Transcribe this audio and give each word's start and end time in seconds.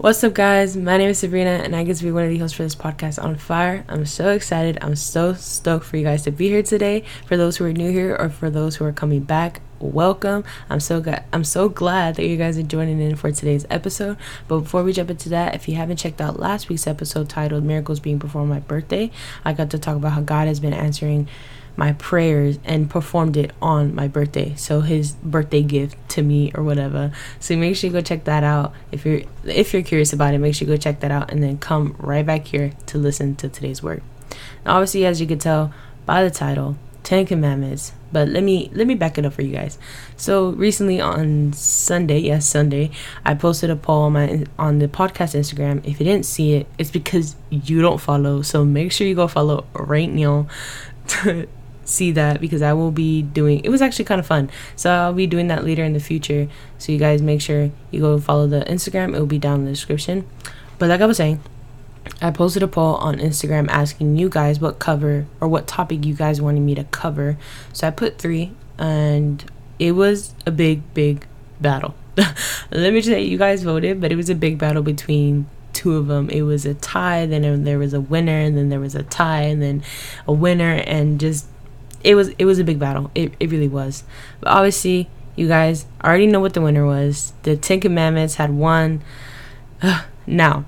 What's 0.00 0.24
up, 0.24 0.32
guys? 0.32 0.78
My 0.78 0.96
name 0.96 1.10
is 1.10 1.18
Sabrina, 1.18 1.60
and 1.62 1.76
I 1.76 1.84
get 1.84 1.98
to 1.98 2.04
be 2.04 2.10
one 2.10 2.24
of 2.24 2.30
the 2.30 2.38
hosts 2.38 2.56
for 2.56 2.62
this 2.62 2.74
podcast 2.74 3.22
on 3.22 3.36
fire. 3.36 3.84
I'm 3.86 4.06
so 4.06 4.30
excited. 4.30 4.78
I'm 4.80 4.96
so 4.96 5.34
stoked 5.34 5.84
for 5.84 5.98
you 5.98 6.04
guys 6.04 6.22
to 6.22 6.30
be 6.30 6.48
here 6.48 6.62
today. 6.62 7.04
For 7.26 7.36
those 7.36 7.58
who 7.58 7.66
are 7.66 7.72
new 7.74 7.92
here, 7.92 8.16
or 8.18 8.30
for 8.30 8.48
those 8.48 8.76
who 8.76 8.86
are 8.86 8.92
coming 8.92 9.20
back, 9.20 9.60
welcome. 9.78 10.42
I'm 10.70 10.80
so 10.80 11.02
glad. 11.02 11.24
I'm 11.34 11.44
so 11.44 11.68
glad 11.68 12.14
that 12.14 12.26
you 12.26 12.38
guys 12.38 12.56
are 12.56 12.62
joining 12.62 12.98
in 12.98 13.14
for 13.14 13.30
today's 13.30 13.66
episode. 13.68 14.16
But 14.48 14.60
before 14.60 14.84
we 14.84 14.94
jump 14.94 15.10
into 15.10 15.28
that, 15.28 15.54
if 15.54 15.68
you 15.68 15.74
haven't 15.74 15.98
checked 15.98 16.22
out 16.22 16.40
last 16.40 16.70
week's 16.70 16.86
episode 16.86 17.28
titled 17.28 17.64
"Miracles 17.64 18.00
Being 18.00 18.18
Performed 18.18 18.48
My 18.48 18.60
Birthday," 18.60 19.10
I 19.44 19.52
got 19.52 19.68
to 19.68 19.78
talk 19.78 19.96
about 19.96 20.12
how 20.12 20.22
God 20.22 20.48
has 20.48 20.60
been 20.60 20.72
answering 20.72 21.28
my 21.80 21.94
prayers 21.94 22.58
and 22.62 22.90
performed 22.90 23.38
it 23.38 23.50
on 23.62 23.94
my 23.94 24.06
birthday. 24.06 24.54
So 24.54 24.82
his 24.82 25.12
birthday 25.12 25.62
gift 25.62 25.96
to 26.10 26.22
me 26.22 26.52
or 26.54 26.62
whatever. 26.62 27.10
So 27.38 27.56
make 27.56 27.74
sure 27.74 27.88
you 27.88 27.94
go 27.94 28.02
check 28.02 28.24
that 28.24 28.44
out. 28.44 28.74
If 28.92 29.06
you're 29.06 29.22
if 29.46 29.72
you're 29.72 29.82
curious 29.82 30.12
about 30.12 30.34
it, 30.34 30.38
make 30.40 30.54
sure 30.54 30.68
you 30.68 30.74
go 30.74 30.76
check 30.76 31.00
that 31.00 31.10
out 31.10 31.32
and 31.32 31.42
then 31.42 31.56
come 31.56 31.96
right 31.98 32.24
back 32.24 32.48
here 32.48 32.72
to 32.88 32.98
listen 32.98 33.34
to 33.36 33.48
today's 33.48 33.82
word. 33.82 34.02
Now 34.66 34.74
obviously 34.74 35.06
as 35.06 35.22
you 35.22 35.26
can 35.26 35.38
tell 35.38 35.72
by 36.04 36.22
the 36.22 36.30
title, 36.30 36.76
Ten 37.02 37.24
Commandments. 37.24 37.94
But 38.12 38.28
let 38.28 38.42
me 38.42 38.70
let 38.74 38.86
me 38.86 38.94
back 38.94 39.16
it 39.16 39.24
up 39.24 39.32
for 39.32 39.40
you 39.40 39.54
guys. 39.56 39.78
So 40.18 40.50
recently 40.50 41.00
on 41.00 41.54
Sunday, 41.54 42.18
yes 42.18 42.44
Sunday, 42.44 42.90
I 43.24 43.32
posted 43.32 43.70
a 43.70 43.76
poll 43.76 44.02
on 44.02 44.12
my 44.12 44.44
on 44.58 44.80
the 44.80 44.88
podcast 44.88 45.32
Instagram. 45.34 45.82
If 45.86 45.98
you 45.98 46.04
didn't 46.04 46.26
see 46.26 46.56
it, 46.56 46.66
it's 46.76 46.90
because 46.90 47.36
you 47.48 47.80
don't 47.80 48.02
follow. 48.02 48.42
So 48.42 48.66
make 48.66 48.92
sure 48.92 49.06
you 49.06 49.14
go 49.14 49.28
follow 49.28 49.64
right 49.72 50.10
now. 50.10 50.46
See 51.90 52.12
that 52.12 52.40
because 52.40 52.62
I 52.62 52.72
will 52.72 52.92
be 52.92 53.20
doing 53.20 53.60
it 53.64 53.68
was 53.68 53.82
actually 53.82 54.04
kind 54.04 54.20
of 54.20 54.26
fun. 54.26 54.48
So 54.76 54.90
I'll 54.90 55.12
be 55.12 55.26
doing 55.26 55.48
that 55.48 55.64
later 55.64 55.82
in 55.82 55.92
the 55.92 56.00
future. 56.00 56.48
So 56.78 56.92
you 56.92 56.98
guys 56.98 57.20
make 57.20 57.40
sure 57.40 57.72
you 57.90 58.00
go 58.00 58.18
follow 58.20 58.46
the 58.46 58.60
Instagram. 58.60 59.14
It 59.14 59.18
will 59.18 59.26
be 59.26 59.40
down 59.40 59.60
in 59.60 59.64
the 59.64 59.72
description. 59.72 60.24
But 60.78 60.88
like 60.88 61.00
I 61.00 61.06
was 61.06 61.16
saying, 61.16 61.40
I 62.22 62.30
posted 62.30 62.62
a 62.62 62.68
poll 62.68 62.94
on 62.94 63.16
Instagram 63.16 63.68
asking 63.68 64.16
you 64.16 64.28
guys 64.28 64.60
what 64.60 64.78
cover 64.78 65.26
or 65.40 65.48
what 65.48 65.66
topic 65.66 66.06
you 66.06 66.14
guys 66.14 66.40
wanted 66.40 66.60
me 66.60 66.76
to 66.76 66.84
cover. 66.84 67.36
So 67.72 67.88
I 67.88 67.90
put 67.90 68.18
3 68.18 68.52
and 68.78 69.44
it 69.80 69.92
was 69.92 70.32
a 70.46 70.52
big 70.52 70.94
big 70.94 71.26
battle. 71.60 71.96
Let 72.70 72.92
me 72.92 73.00
just 73.00 73.08
say 73.08 73.22
you 73.22 73.36
guys 73.36 73.64
voted, 73.64 74.00
but 74.00 74.12
it 74.12 74.16
was 74.16 74.30
a 74.30 74.36
big 74.36 74.58
battle 74.58 74.84
between 74.84 75.46
two 75.72 75.96
of 75.96 76.06
them. 76.06 76.30
It 76.30 76.42
was 76.42 76.66
a 76.66 76.74
tie, 76.74 77.26
then 77.26 77.64
there 77.64 77.78
was 77.78 77.94
a 77.94 78.00
winner, 78.00 78.38
and 78.38 78.56
then 78.56 78.68
there 78.68 78.80
was 78.80 78.94
a 78.94 79.02
tie, 79.02 79.42
and 79.42 79.62
then 79.62 79.82
a 80.28 80.32
winner, 80.32 80.74
and 80.86 81.18
just 81.18 81.46
it 82.02 82.14
was 82.14 82.28
it 82.38 82.44
was 82.44 82.58
a 82.58 82.64
big 82.64 82.78
battle. 82.78 83.10
It 83.14 83.34
it 83.40 83.50
really 83.50 83.68
was. 83.68 84.04
But 84.40 84.50
obviously, 84.50 85.08
you 85.36 85.48
guys 85.48 85.86
already 86.02 86.26
know 86.26 86.40
what 86.40 86.54
the 86.54 86.60
winner 86.60 86.86
was. 86.86 87.32
The 87.42 87.56
Ten 87.56 87.80
Commandments 87.80 88.36
had 88.36 88.50
won. 88.50 89.02
now, 90.26 90.64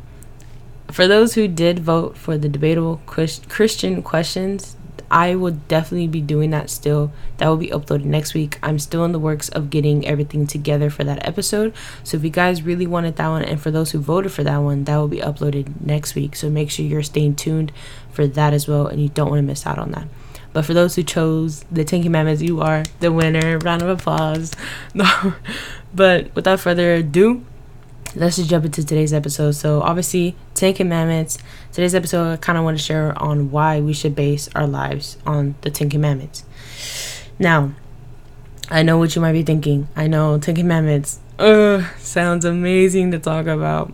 for 0.90 1.08
those 1.08 1.34
who 1.34 1.48
did 1.48 1.78
vote 1.78 2.16
for 2.16 2.36
the 2.36 2.48
debatable 2.48 3.00
Christian 3.06 4.02
questions, 4.02 4.76
I 5.12 5.34
will 5.34 5.52
definitely 5.68 6.08
be 6.08 6.22
doing 6.22 6.50
that 6.50 6.70
still. 6.70 7.12
That 7.36 7.48
will 7.48 7.58
be 7.58 7.68
uploaded 7.68 8.04
next 8.04 8.32
week. 8.32 8.58
I'm 8.62 8.78
still 8.78 9.04
in 9.04 9.12
the 9.12 9.18
works 9.18 9.50
of 9.50 9.68
getting 9.68 10.06
everything 10.06 10.46
together 10.46 10.88
for 10.88 11.04
that 11.04 11.26
episode. 11.28 11.74
So 12.02 12.16
if 12.16 12.24
you 12.24 12.30
guys 12.30 12.62
really 12.62 12.86
wanted 12.86 13.16
that 13.16 13.28
one, 13.28 13.42
and 13.42 13.60
for 13.60 13.70
those 13.70 13.90
who 13.90 13.98
voted 13.98 14.32
for 14.32 14.42
that 14.42 14.56
one, 14.58 14.84
that 14.84 14.96
will 14.96 15.08
be 15.08 15.18
uploaded 15.18 15.82
next 15.82 16.14
week. 16.14 16.34
So 16.34 16.48
make 16.48 16.70
sure 16.70 16.86
you're 16.86 17.02
staying 17.02 17.36
tuned 17.36 17.72
for 18.10 18.26
that 18.26 18.54
as 18.54 18.66
well, 18.66 18.86
and 18.86 19.02
you 19.02 19.10
don't 19.10 19.28
want 19.28 19.40
to 19.40 19.46
miss 19.46 19.66
out 19.66 19.78
on 19.78 19.90
that. 19.92 20.08
But 20.52 20.64
for 20.64 20.74
those 20.74 20.94
who 20.96 21.02
chose 21.02 21.64
the 21.70 21.84
Ten 21.84 22.02
Commandments, 22.02 22.42
you 22.42 22.60
are 22.60 22.82
the 23.00 23.10
winner. 23.10 23.58
Round 23.58 23.82
of 23.82 23.88
applause. 23.88 24.52
But 25.94 26.34
without 26.34 26.58
further 26.60 26.94
ado, 26.94 27.44
let's 28.16 28.36
just 28.36 28.48
jump 28.48 28.64
into 28.64 28.84
today's 28.84 29.12
episode. 29.12 29.52
So, 29.52 29.82
obviously, 29.82 30.34
Ten 30.54 30.74
Commandments. 30.74 31.38
Today's 31.70 31.94
episode, 31.94 32.32
I 32.32 32.36
kind 32.36 32.56
of 32.56 32.64
want 32.64 32.78
to 32.78 32.82
share 32.82 33.20
on 33.22 33.50
why 33.50 33.80
we 33.80 33.92
should 33.92 34.14
base 34.14 34.48
our 34.54 34.66
lives 34.66 35.18
on 35.26 35.54
the 35.60 35.70
Ten 35.70 35.90
Commandments. 35.90 36.44
Now, 37.38 37.74
I 38.70 38.82
know 38.82 38.96
what 38.98 39.14
you 39.14 39.20
might 39.20 39.32
be 39.32 39.42
thinking. 39.42 39.88
I 39.94 40.06
know 40.06 40.38
Ten 40.38 40.54
Commandments. 40.54 41.20
Ugh, 41.38 41.84
sounds 41.98 42.44
amazing 42.44 43.10
to 43.10 43.18
talk 43.18 43.46
about 43.46 43.92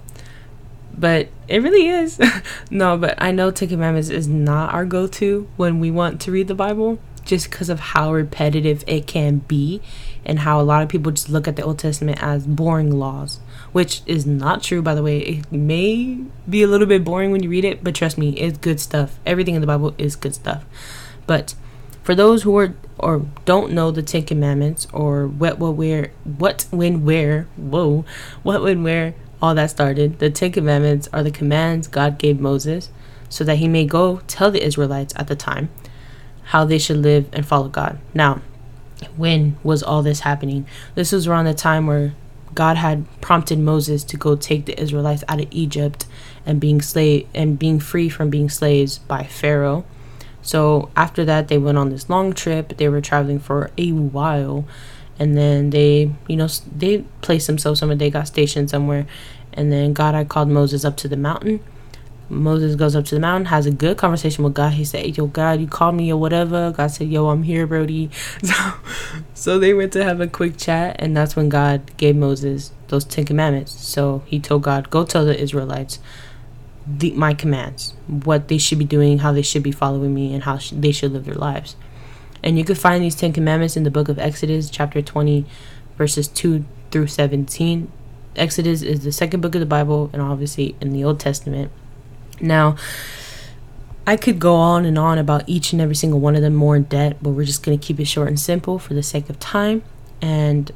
but 0.99 1.29
it 1.47 1.63
really 1.63 1.89
is. 1.89 2.21
no, 2.71 2.97
but 2.97 3.15
I 3.19 3.31
know 3.31 3.51
Ten 3.51 3.69
Commandments 3.69 4.09
is 4.09 4.29
not 4.29 4.73
our 4.73 4.85
go 4.85 5.07
to 5.07 5.49
when 5.57 5.81
we 5.81 5.91
want 5.91 6.21
to 6.23 6.33
read 6.33 6.49
the 6.49 6.55
Bible 6.55 6.99
just 7.25 7.51
because 7.51 7.69
of 7.69 7.79
how 7.79 8.13
repetitive 8.13 8.83
it 8.87 9.07
can 9.07 9.39
be 9.39 9.83
and 10.25 10.41
how 10.41 10.61
a 10.61 10.63
lot 10.63 10.83
of 10.83 10.89
people 10.89 11.13
just 11.13 11.29
look 11.29 11.47
at 11.47 11.57
the 11.57 11.63
Old 11.63 11.79
Testament 11.79 12.23
as 12.23 12.47
boring 12.47 12.91
laws, 12.91 13.39
which 13.73 14.03
is 14.07 14.27
not 14.27 14.63
true, 14.63 14.83
by 14.83 14.95
the 14.95 15.03
way. 15.03 15.19
It 15.19 15.53
may 15.53 16.25
be 16.49 16.63
a 16.63 16.67
little 16.67 16.87
bit 16.87 17.05
boring 17.05 17.31
when 17.31 17.43
you 17.43 17.51
read 17.51 17.65
it, 17.65 17.85
but 17.85 17.95
trust 17.95 18.19
me, 18.19 18.31
it's 18.31 18.59
good 18.59 18.81
stuff. 18.81 19.19
Everything 19.27 19.55
in 19.55 19.61
the 19.61 19.67
Bible 19.67 19.95
is 19.99 20.17
good 20.17 20.35
stuff. 20.35 20.65
But 21.27 21.55
for 22.03 22.15
those 22.15 22.43
who 22.43 22.57
are 22.57 22.75
or 22.99 23.27
don't 23.45 23.73
know 23.73 23.91
the 23.91 24.03
Ten 24.03 24.25
Commandments 24.25 24.87
or 24.93 25.27
what, 25.27 25.59
what, 25.59 25.75
where, 25.75 26.11
what, 26.25 26.67
when, 26.71 27.05
where, 27.05 27.47
whoa, 27.57 28.05
what, 28.43 28.63
when, 28.63 28.83
where, 28.83 29.15
all 29.41 29.54
that 29.54 29.71
started. 29.71 30.19
The 30.19 30.31
Ten 30.31 30.53
Commandments 30.53 31.09
are 31.12 31.22
the 31.22 31.31
commands 31.31 31.88
God 31.88 32.19
gave 32.19 32.41
Moses 32.41 32.91
so 33.28 33.44
that 33.44 33.56
he 33.56 33.69
may 33.69 33.84
go 33.84 34.21
tell 34.26 34.50
the 34.50 34.65
Israelites 34.65 35.12
at 35.16 35.28
the 35.28 35.37
time 35.37 35.69
how 36.44 36.65
they 36.65 36.78
should 36.78 36.97
live 36.97 37.28
and 37.32 37.47
follow 37.47 37.69
God. 37.69 37.99
Now, 38.15 38.41
when 39.16 39.56
was 39.62 39.82
all 39.82 40.03
this 40.03 40.21
happening? 40.21 40.66
This 40.94 41.12
was 41.12 41.26
around 41.26 41.44
the 41.44 41.54
time 41.54 41.87
where 41.87 42.15
God 42.54 42.76
had 42.76 43.06
prompted 43.21 43.59
Moses 43.59 44.03
to 44.04 44.16
go 44.16 44.34
take 44.34 44.65
the 44.65 44.81
Israelites 44.81 45.22
out 45.28 45.41
of 45.41 45.49
Egypt 45.50 46.06
and 46.47 46.60
being 46.60 46.81
slave 46.81 47.28
and 47.34 47.59
being 47.59 47.78
free 47.78 48.09
from 48.09 48.31
being 48.31 48.49
slaves 48.49 48.99
by 48.99 49.25
Pharaoh. 49.25 49.84
So 50.43 50.91
after 50.97 51.25
that 51.26 51.49
they 51.49 51.59
went 51.59 51.78
on 51.78 51.91
this 51.91 52.09
long 52.09 52.32
trip. 52.32 52.76
They 52.78 52.88
were 52.88 53.00
traveling 53.00 53.38
for 53.38 53.70
a 53.76 53.93
while 53.93 54.65
and 55.19 55.37
then 55.37 55.71
they 55.71 56.11
you 56.29 56.37
know 56.37 56.49
they 56.77 56.99
placed 57.23 57.47
themselves 57.47 57.81
somewhere. 57.81 57.97
They 57.97 58.11
got 58.11 58.29
stationed 58.29 58.71
somewhere. 58.71 59.06
And 59.53 59.73
then 59.73 59.93
god 59.93 60.15
i 60.15 60.25
called 60.25 60.49
moses 60.49 60.84
up 60.84 60.97
to 60.99 61.09
the 61.09 61.17
mountain. 61.17 61.61
Moses 62.31 62.77
goes 62.77 62.95
up 62.95 63.06
to 63.06 63.15
the 63.15 63.21
mountain 63.21 63.47
has 63.47 63.65
a 63.65 63.71
good 63.71 63.97
conversation 63.97 64.45
with 64.45 64.55
god. 64.55 64.75
He 64.75 64.84
said 64.84 65.17
yo 65.17 65.27
god 65.27 65.61
you 65.61 65.67
called 65.67 65.95
me 65.95 66.12
or 66.12 66.21
whatever. 66.21 66.71
God 66.71 66.89
said 66.89 67.09
yo 67.09 67.29
i'm 67.29 67.43
here 67.43 67.67
brody. 67.67 68.11
So, 68.43 68.55
so 69.34 69.59
they 69.59 69.73
went 69.75 69.93
to 69.95 70.05
have 70.05 70.21
a 70.21 70.27
quick 70.27 70.56
chat 70.56 70.97
and 70.99 71.17
that's 71.17 71.35
when 71.35 71.49
god 71.49 71.97
gave 71.97 72.17
moses 72.17 72.73
those 72.89 73.05
ten 73.05 73.25
commandments. 73.25 73.73
So 73.73 74.23
he 74.27 74.39
told 74.39 74.62
god 74.62 74.91
go 74.91 75.05
tell 75.05 75.25
the 75.25 75.39
israelites 75.41 75.99
the, 76.87 77.11
my 77.12 77.35
commands 77.35 77.93
what 78.06 78.49
they 78.49 78.59
should 78.59 78.79
be 78.79 78.85
doing 78.85 79.19
how 79.19 79.33
they 79.33 79.43
should 79.43 79.62
be 79.62 79.73
following 79.73 80.15
me 80.15 80.33
and 80.33 80.45
how 80.45 80.56
sh- 80.56 80.73
they 80.75 80.93
should 80.93 81.12
live 81.12 81.27
their 81.27 81.35
lives 81.35 81.77
and 82.43 82.59
you 82.59 82.65
can 82.65 82.75
find 82.75 83.03
these 83.03 83.15
Ten 83.15 83.32
Commandments 83.32 83.76
in 83.76 83.82
the 83.82 83.91
book 83.91 84.09
of 84.09 84.19
Exodus, 84.19 84.71
chapter 84.71 85.03
20, 85.03 85.44
verses 85.97 86.28
2 86.28 86.65
through 86.91 87.06
17. 87.06 87.91
Exodus 88.37 88.82
is 88.82 89.04
the 89.04 89.12
second 89.12 89.41
book 89.41 89.54
of 89.54 89.60
the 89.60 89.66
Bible, 89.66 90.10
and 90.12 90.22
obviously 90.22 90.76
in 90.81 90.93
the 90.93 91.04
Old 91.04 91.19
Testament. 91.19 91.71
Now, 92.41 92.76
I 94.06 94.16
could 94.16 94.38
go 94.38 94.54
on 94.54 94.84
and 94.84 94.97
on 94.97 95.19
about 95.19 95.44
each 95.47 95.72
and 95.72 95.82
every 95.82 95.94
single 95.94 96.21
one 96.21 96.34
of 96.34 96.43
them 96.43 96.54
more 96.54 96.76
in 96.76 96.84
depth, 96.84 97.19
but 97.21 97.31
we're 97.31 97.44
just 97.44 97.62
going 97.62 97.78
to 97.78 97.84
keep 97.84 98.00
it 98.00 98.06
short 98.06 98.28
and 98.28 98.41
simple 98.41 98.78
for 98.78 98.94
the 98.94 99.03
sake 99.03 99.28
of 99.28 99.38
time. 99.38 99.82
And 100.22 100.70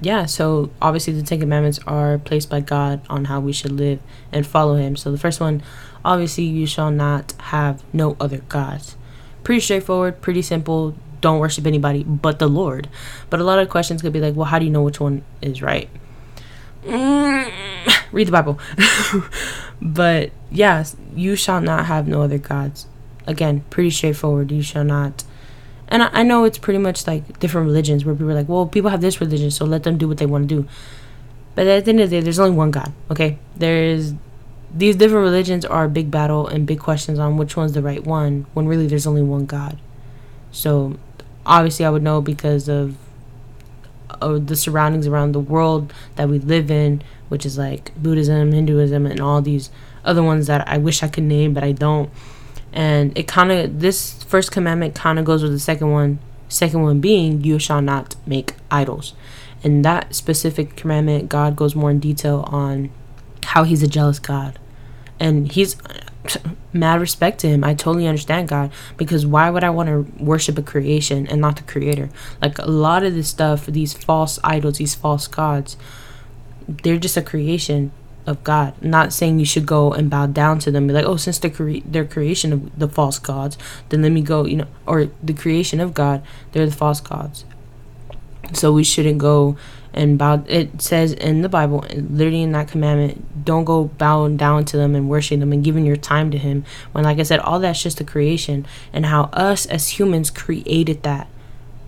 yeah, 0.00 0.26
so 0.26 0.70
obviously 0.82 1.14
the 1.14 1.22
Ten 1.22 1.40
Commandments 1.40 1.78
are 1.86 2.18
placed 2.18 2.50
by 2.50 2.60
God 2.60 3.00
on 3.08 3.26
how 3.26 3.40
we 3.40 3.52
should 3.52 3.72
live 3.72 4.00
and 4.30 4.46
follow 4.46 4.76
Him. 4.76 4.96
So 4.96 5.10
the 5.10 5.18
first 5.18 5.40
one, 5.40 5.62
obviously, 6.04 6.44
you 6.44 6.66
shall 6.66 6.90
not 6.90 7.32
have 7.38 7.82
no 7.94 8.16
other 8.20 8.38
gods 8.48 8.96
pretty 9.46 9.60
straightforward, 9.60 10.20
pretty 10.20 10.42
simple. 10.42 10.96
Don't 11.20 11.38
worship 11.38 11.68
anybody 11.68 12.02
but 12.02 12.40
the 12.40 12.48
Lord. 12.48 12.88
But 13.30 13.38
a 13.38 13.44
lot 13.44 13.60
of 13.60 13.68
questions 13.68 14.02
could 14.02 14.12
be 14.12 14.18
like, 14.18 14.34
well, 14.34 14.46
how 14.46 14.58
do 14.58 14.64
you 14.64 14.72
know 14.72 14.82
which 14.82 14.98
one 14.98 15.22
is 15.40 15.62
right? 15.62 15.88
Mm, 16.82 17.48
read 18.10 18.26
the 18.26 18.32
Bible. 18.32 18.58
but 19.80 20.32
yes, 20.50 20.96
you 21.14 21.36
shall 21.36 21.60
not 21.60 21.86
have 21.86 22.08
no 22.08 22.22
other 22.22 22.38
gods. 22.38 22.88
Again, 23.28 23.64
pretty 23.70 23.90
straightforward. 23.90 24.50
You 24.50 24.62
shall 24.62 24.82
not. 24.82 25.22
And 25.86 26.02
I, 26.02 26.08
I 26.12 26.22
know 26.24 26.42
it's 26.42 26.58
pretty 26.58 26.80
much 26.80 27.06
like 27.06 27.38
different 27.38 27.68
religions 27.68 28.04
where 28.04 28.16
people 28.16 28.32
are 28.32 28.34
like, 28.34 28.48
well, 28.48 28.66
people 28.66 28.90
have 28.90 29.00
this 29.00 29.20
religion, 29.20 29.52
so 29.52 29.64
let 29.64 29.84
them 29.84 29.96
do 29.96 30.08
what 30.08 30.18
they 30.18 30.26
want 30.26 30.48
to 30.48 30.62
do. 30.62 30.68
But 31.54 31.68
at 31.68 31.84
the 31.84 31.90
end 31.92 32.00
of 32.00 32.10
the 32.10 32.16
day, 32.16 32.20
there's 32.20 32.40
only 32.40 32.56
one 32.56 32.72
God, 32.72 32.92
okay? 33.12 33.38
There's 33.54 34.12
these 34.76 34.96
different 34.96 35.24
religions 35.24 35.64
are 35.64 35.84
a 35.84 35.88
big 35.88 36.10
battle 36.10 36.46
and 36.46 36.66
big 36.66 36.80
questions 36.80 37.18
on 37.18 37.36
which 37.36 37.56
one's 37.56 37.72
the 37.72 37.82
right 37.82 38.04
one 38.04 38.46
when 38.52 38.66
really 38.66 38.86
there's 38.86 39.06
only 39.06 39.22
one 39.22 39.46
God. 39.46 39.78
So 40.52 40.98
obviously 41.46 41.86
I 41.86 41.90
would 41.90 42.02
know 42.02 42.20
because 42.20 42.68
of, 42.68 42.96
of 44.20 44.48
the 44.48 44.56
surroundings 44.56 45.06
around 45.06 45.32
the 45.32 45.40
world 45.40 45.92
that 46.16 46.28
we 46.28 46.38
live 46.38 46.70
in, 46.70 47.02
which 47.28 47.46
is 47.46 47.56
like 47.56 47.90
Buddhism, 47.96 48.52
Hinduism, 48.52 49.06
and 49.06 49.20
all 49.20 49.40
these 49.40 49.70
other 50.04 50.22
ones 50.22 50.46
that 50.46 50.68
I 50.68 50.78
wish 50.78 51.02
I 51.02 51.08
could 51.08 51.24
name 51.24 51.54
but 51.54 51.64
I 51.64 51.72
don't. 51.72 52.10
And 52.72 53.16
it 53.16 53.26
kind 53.26 53.50
of 53.50 53.80
this 53.80 54.22
first 54.24 54.52
commandment 54.52 54.94
kind 54.94 55.18
of 55.18 55.24
goes 55.24 55.42
with 55.42 55.52
the 55.52 55.58
second 55.58 55.90
one. 55.90 56.18
Second 56.48 56.82
one 56.82 57.00
being 57.00 57.42
you 57.42 57.58
shall 57.58 57.80
not 57.80 58.14
make 58.26 58.54
idols. 58.70 59.14
And 59.64 59.84
that 59.84 60.14
specific 60.14 60.76
commandment, 60.76 61.28
God 61.28 61.56
goes 61.56 61.74
more 61.74 61.90
in 61.90 61.98
detail 61.98 62.44
on 62.48 62.90
how 63.44 63.64
he's 63.64 63.82
a 63.82 63.88
jealous 63.88 64.18
God. 64.18 64.58
And 65.18 65.50
he's 65.50 65.80
uh, 65.82 66.38
mad 66.72 67.00
respect 67.00 67.40
to 67.40 67.48
him. 67.48 67.64
I 67.64 67.74
totally 67.74 68.06
understand 68.06 68.48
God 68.48 68.70
because 68.96 69.26
why 69.26 69.50
would 69.50 69.64
I 69.64 69.70
want 69.70 69.88
to 69.88 70.22
worship 70.22 70.58
a 70.58 70.62
creation 70.62 71.26
and 71.26 71.40
not 71.40 71.56
the 71.56 71.62
creator? 71.62 72.10
Like 72.42 72.58
a 72.58 72.70
lot 72.70 73.02
of 73.02 73.14
this 73.14 73.28
stuff, 73.28 73.66
these 73.66 73.94
false 73.94 74.38
idols, 74.44 74.78
these 74.78 74.94
false 74.94 75.26
gods, 75.26 75.76
they're 76.68 76.98
just 76.98 77.16
a 77.16 77.22
creation 77.22 77.92
of 78.26 78.42
God. 78.42 78.74
not 78.82 79.12
saying 79.12 79.38
you 79.38 79.46
should 79.46 79.66
go 79.66 79.92
and 79.92 80.10
bow 80.10 80.26
down 80.26 80.58
to 80.60 80.70
them. 80.70 80.88
Be 80.88 80.92
like, 80.94 81.04
oh, 81.04 81.16
since 81.16 81.38
they're 81.38 81.50
cre- 81.50 81.84
they're 81.84 82.04
creation 82.04 82.52
of 82.52 82.78
the 82.78 82.88
false 82.88 83.18
gods, 83.18 83.56
then 83.88 84.02
let 84.02 84.10
me 84.10 84.20
go. 84.20 84.44
You 84.44 84.56
know, 84.56 84.66
or 84.84 85.08
the 85.22 85.32
creation 85.32 85.80
of 85.80 85.94
God, 85.94 86.22
they're 86.52 86.66
the 86.66 86.72
false 86.72 87.00
gods. 87.00 87.44
So 88.52 88.72
we 88.72 88.84
shouldn't 88.84 89.18
go 89.18 89.56
and 89.96 90.18
bow. 90.18 90.44
It 90.46 90.80
says 90.80 91.12
in 91.12 91.40
the 91.40 91.48
Bible, 91.48 91.84
literally 91.94 92.42
in 92.42 92.52
that 92.52 92.68
commandment, 92.68 93.44
don't 93.44 93.64
go 93.64 93.84
bowing 93.84 94.36
down 94.36 94.64
to 94.66 94.76
them 94.76 94.94
and 94.94 95.08
worshiping 95.08 95.40
them 95.40 95.52
and 95.52 95.64
giving 95.64 95.86
your 95.86 95.96
time 95.96 96.30
to 96.30 96.38
Him. 96.38 96.64
When, 96.92 97.04
like 97.04 97.18
I 97.18 97.22
said, 97.22 97.40
all 97.40 97.58
that's 97.58 97.82
just 97.82 98.00
a 98.00 98.04
creation, 98.04 98.66
and 98.92 99.06
how 99.06 99.24
us 99.32 99.66
as 99.66 99.98
humans 99.98 100.30
created 100.30 101.02
that. 101.02 101.26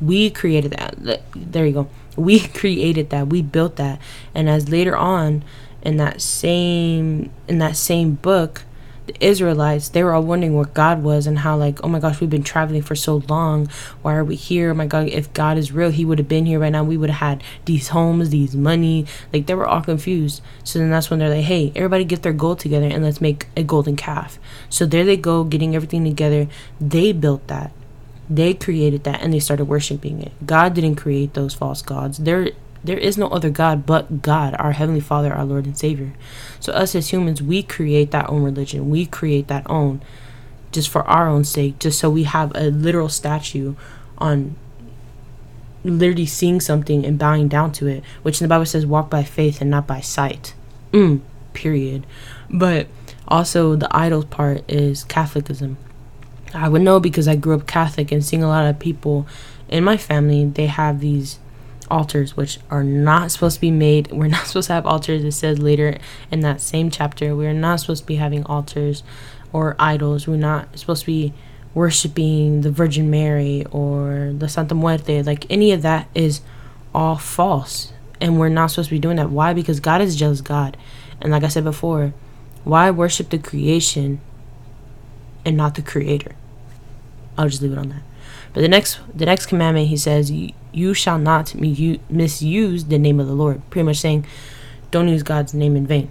We 0.01 0.31
created 0.31 0.73
that. 0.73 1.21
There 1.35 1.67
you 1.67 1.73
go. 1.73 1.91
We 2.17 2.41
created 2.49 3.11
that. 3.11 3.29
We 3.29 3.43
built 3.43 3.77
that. 3.77 4.01
And 4.35 4.49
as 4.49 4.69
later 4.69 4.97
on 4.97 5.45
in 5.83 5.99
that 5.99 6.21
same 6.21 7.31
in 7.47 7.59
that 7.59 7.77
same 7.77 8.15
book, 8.15 8.63
the 9.09 9.27
Israelites, 9.27 9.89
they 9.89 10.03
were 10.05 10.15
all 10.15 10.23
wondering 10.23 10.55
what 10.55 10.75
God 10.75 11.03
was 11.03 11.27
and 11.27 11.41
how 11.41 11.57
like, 11.57 11.83
oh 11.85 11.89
my 11.89 11.99
gosh, 11.99 12.21
we've 12.21 12.31
been 12.31 12.43
traveling 12.43 12.83
for 12.83 12.95
so 12.95 13.23
long. 13.29 13.69
Why 14.03 14.15
are 14.15 14.25
we 14.25 14.37
here? 14.37 14.71
Oh 14.71 14.75
my 14.75 14.87
God, 14.87 15.09
if 15.09 15.33
God 15.33 15.59
is 15.59 15.73
real, 15.73 15.91
he 15.91 16.05
would 16.05 16.19
have 16.19 16.29
been 16.29 16.47
here 16.47 16.61
right 16.61 16.71
now. 16.71 16.85
We 16.85 16.97
would 16.97 17.11
have 17.11 17.19
had 17.19 17.43
these 17.65 17.89
homes, 17.89 18.31
these 18.31 18.55
money. 18.55 19.07
Like 19.33 19.47
they 19.47 19.55
were 19.55 19.67
all 19.67 19.83
confused. 19.83 20.43
So 20.63 20.79
then 20.79 20.91
that's 20.91 21.11
when 21.11 21.19
they're 21.19 21.29
like, 21.29 21.45
hey, 21.45 21.73
everybody 21.75 22.05
get 22.05 22.23
their 22.23 22.33
gold 22.33 22.61
together 22.61 22.87
and 22.87 23.03
let's 23.03 23.21
make 23.21 23.47
a 23.57 23.63
golden 23.63 23.97
calf. 23.97 24.39
So 24.69 24.87
there 24.87 25.05
they 25.05 25.17
go, 25.17 25.45
getting 25.45 25.75
everything 25.75 26.05
together. 26.05 26.49
They 26.81 27.13
built 27.13 27.47
that. 27.49 27.73
They 28.31 28.53
created 28.53 29.05
that 29.05 29.23
and 29.23 29.33
they 29.33 29.41
started 29.41 29.65
worshiping 29.65 30.23
it. 30.23 30.33
God 30.45 30.75
didn't 30.75 30.97
create 30.97 31.35
those 31.35 31.55
false 31.55 31.81
gods. 31.81 32.19
There 32.19 32.51
there 32.89 32.99
is 32.99 33.19
no 33.19 33.29
other 33.29 33.51
God 33.51 33.85
but 33.85 34.23
God, 34.23 34.57
our 34.59 34.73
Heavenly 34.73 35.01
Father, 35.01 35.31
our 35.31 35.45
Lord 35.45 35.67
and 35.67 35.77
Savior. 35.77 36.15
So 36.59 36.73
us 36.73 36.95
as 36.95 37.13
humans, 37.13 37.43
we 37.43 37.63
create 37.63 38.13
that 38.13 38.31
own 38.31 38.43
religion. 38.43 38.89
We 38.89 39.05
create 39.05 39.47
that 39.49 39.69
own 39.69 40.01
just 40.73 40.89
for 40.89 41.03
our 41.03 41.29
own 41.29 41.45
sake, 41.45 41.79
just 41.79 41.99
so 41.99 42.09
we 42.09 42.25
have 42.25 42.51
a 42.55 42.71
literal 42.71 43.11
statue 43.11 43.75
on 44.17 44.57
literally 45.85 46.25
seeing 46.25 46.61
something 46.61 47.05
and 47.05 47.19
bowing 47.19 47.47
down 47.47 47.73
to 47.73 47.87
it, 47.87 48.03
which 48.23 48.41
in 48.41 48.47
the 48.47 48.49
Bible 48.49 48.65
says 48.65 48.87
walk 48.87 49.11
by 49.11 49.23
faith 49.23 49.61
and 49.61 49.71
not 49.71 49.87
by 49.87 50.01
sight. 50.01 50.55
Mm, 50.93 51.21
period. 51.53 52.07
But 52.49 52.87
also 53.27 53.77
the 53.77 53.95
idols 53.95 54.25
part 54.27 54.65
is 54.67 55.05
Catholicism. 55.05 55.77
I 56.55 56.71
would 56.71 56.81
know 56.81 57.01
because 57.01 57.29
I 57.29 57.37
grew 57.37 57.55
up 57.55 57.67
Catholic 57.67 58.11
and 58.11 58.25
seeing 58.25 58.43
a 58.43 58.49
lot 58.49 58.67
of 58.67 58.79
people 58.79 59.27
in 59.69 59.85
my 59.85 59.99
family, 59.99 60.47
they 60.47 60.67
have 60.67 61.01
these 61.01 61.39
altars 61.91 62.37
which 62.37 62.59
are 62.71 62.85
not 62.85 63.31
supposed 63.31 63.57
to 63.57 63.61
be 63.61 63.71
made. 63.71 64.11
We're 64.13 64.29
not 64.29 64.47
supposed 64.47 64.69
to 64.69 64.75
have 64.75 64.87
altars. 64.87 65.25
It 65.25 65.33
says 65.33 65.59
later 65.59 65.99
in 66.31 66.41
that 66.41 66.61
same 66.61 66.91
chapter, 66.91 67.35
we're 67.35 67.53
not 67.53 67.81
supposed 67.81 68.03
to 68.03 68.07
be 68.07 68.17
having 68.17 68.45
altars 68.45 69.03
or 69.53 69.77
idols. 69.79 70.27
We're 70.27 70.37
not 70.37 70.79
supposed 70.79 71.03
to 71.03 71.07
be 71.07 71.33
worshiping 71.75 72.63
the 72.63 72.71
Virgin 72.71 73.11
Mary 73.11 73.65
or 73.71 74.33
the 74.37 74.49
Santa 74.49 74.75
Muerte. 74.75 75.23
Like 75.23 75.47
any 75.51 75.73
of 75.73 75.83
that 75.83 76.09
is 76.15 76.41
all 76.95 77.17
false. 77.17 77.93
And 78.21 78.39
we're 78.39 78.49
not 78.49 78.69
supposed 78.69 78.89
to 78.89 78.95
be 78.95 78.99
doing 78.99 79.17
that. 79.17 79.31
Why? 79.31 79.55
Because 79.55 79.81
God 79.81 80.01
is 80.01 80.17
just 80.17 80.45
God. 80.45 80.77
And 81.21 81.31
like 81.31 81.45
I 81.45 81.49
said 81.49 81.65
before, 81.65 82.13
why 82.65 82.91
worship 82.91 83.31
the 83.31 83.39
creation 83.39 84.21
and 85.45 85.57
not 85.57 85.75
the 85.75 85.83
creator? 85.83 86.33
I'll 87.37 87.49
just 87.49 87.63
leave 87.63 87.73
it 87.73 87.79
on 87.79 87.91
that. 87.91 88.03
But 88.59 88.63
the 88.63 88.69
next 88.69 88.99
the 89.15 89.25
next 89.25 89.47
commandment 89.47 89.87
he 89.87 89.97
says 89.97 90.33
you 90.33 90.93
shall 90.93 91.17
not 91.17 91.55
misuse 91.55 92.85
the 92.87 92.99
name 92.99 93.21
of 93.21 93.29
the 93.29 93.33
Lord. 93.33 93.63
Pretty 93.71 93.85
much 93.85 93.99
saying 93.99 94.27
don't 94.91 95.07
use 95.07 95.23
God's 95.23 95.55
name 95.55 95.77
in 95.77 95.87
vain. 95.87 96.11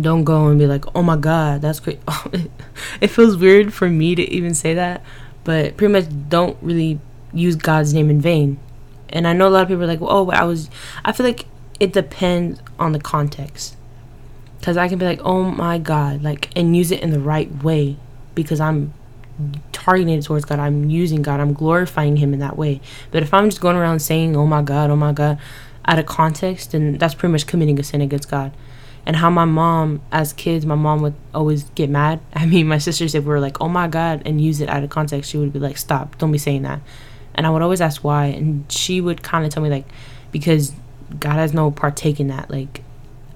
Don't 0.00 0.24
go 0.24 0.48
and 0.48 0.58
be 0.58 0.66
like, 0.66 0.84
"Oh 0.96 1.02
my 1.04 1.16
god, 1.16 1.62
that's 1.62 1.78
great." 1.78 2.00
it 3.00 3.06
feels 3.06 3.36
weird 3.36 3.72
for 3.72 3.88
me 3.88 4.16
to 4.16 4.22
even 4.28 4.52
say 4.52 4.74
that, 4.74 5.04
but 5.44 5.76
pretty 5.76 5.92
much 5.92 6.06
don't 6.28 6.56
really 6.60 6.98
use 7.32 7.54
God's 7.54 7.94
name 7.94 8.10
in 8.10 8.20
vain. 8.20 8.58
And 9.08 9.28
I 9.28 9.32
know 9.32 9.46
a 9.46 9.50
lot 9.50 9.62
of 9.62 9.68
people 9.68 9.84
are 9.84 9.86
like, 9.86 10.02
"Oh, 10.02 10.28
I 10.32 10.42
was 10.42 10.70
I 11.04 11.12
feel 11.12 11.24
like 11.24 11.46
it 11.78 11.92
depends 11.92 12.60
on 12.80 12.90
the 12.90 13.00
context." 13.00 13.76
Cuz 14.60 14.76
I 14.76 14.88
can 14.88 14.98
be 14.98 15.04
like, 15.04 15.20
"Oh 15.22 15.44
my 15.44 15.78
god," 15.78 16.24
like 16.24 16.50
and 16.56 16.76
use 16.76 16.90
it 16.90 17.00
in 17.00 17.10
the 17.10 17.20
right 17.20 17.62
way 17.62 17.96
because 18.34 18.58
I'm 18.58 18.92
targeted 19.80 20.22
towards 20.22 20.44
God. 20.44 20.58
I'm 20.58 20.90
using 20.90 21.22
God. 21.22 21.40
I'm 21.40 21.52
glorifying 21.52 22.16
Him 22.16 22.32
in 22.34 22.40
that 22.40 22.56
way. 22.56 22.80
But 23.10 23.22
if 23.22 23.32
I'm 23.32 23.48
just 23.48 23.60
going 23.60 23.76
around 23.76 24.00
saying, 24.00 24.36
oh 24.36 24.46
my 24.46 24.62
God, 24.62 24.90
oh 24.90 24.96
my 24.96 25.12
God, 25.12 25.38
out 25.86 25.98
of 25.98 26.06
context, 26.06 26.72
then 26.72 26.98
that's 26.98 27.14
pretty 27.14 27.32
much 27.32 27.46
committing 27.46 27.78
a 27.80 27.82
sin 27.82 28.00
against 28.00 28.30
God. 28.30 28.52
And 29.06 29.16
how 29.16 29.30
my 29.30 29.46
mom, 29.46 30.02
as 30.12 30.32
kids, 30.34 30.66
my 30.66 30.74
mom 30.74 31.00
would 31.00 31.14
always 31.34 31.64
get 31.70 31.88
mad. 31.88 32.20
I 32.34 32.46
mean, 32.46 32.68
my 32.68 32.78
sisters, 32.78 33.14
if 33.14 33.24
we 33.24 33.30
were 33.30 33.40
like, 33.40 33.60
oh 33.60 33.68
my 33.68 33.88
God, 33.88 34.22
and 34.26 34.40
use 34.40 34.60
it 34.60 34.68
out 34.68 34.84
of 34.84 34.90
context, 34.90 35.30
she 35.30 35.38
would 35.38 35.52
be 35.52 35.58
like, 35.58 35.78
stop, 35.78 36.18
don't 36.18 36.32
be 36.32 36.38
saying 36.38 36.62
that. 36.62 36.80
And 37.34 37.46
I 37.46 37.50
would 37.50 37.62
always 37.62 37.80
ask 37.80 38.04
why. 38.04 38.26
And 38.26 38.70
she 38.70 39.00
would 39.00 39.22
kind 39.22 39.44
of 39.46 39.52
tell 39.52 39.62
me, 39.62 39.70
like, 39.70 39.86
because 40.30 40.72
God 41.18 41.36
has 41.36 41.54
no 41.54 41.70
partake 41.70 42.20
in 42.20 42.28
that. 42.28 42.50
Like, 42.50 42.82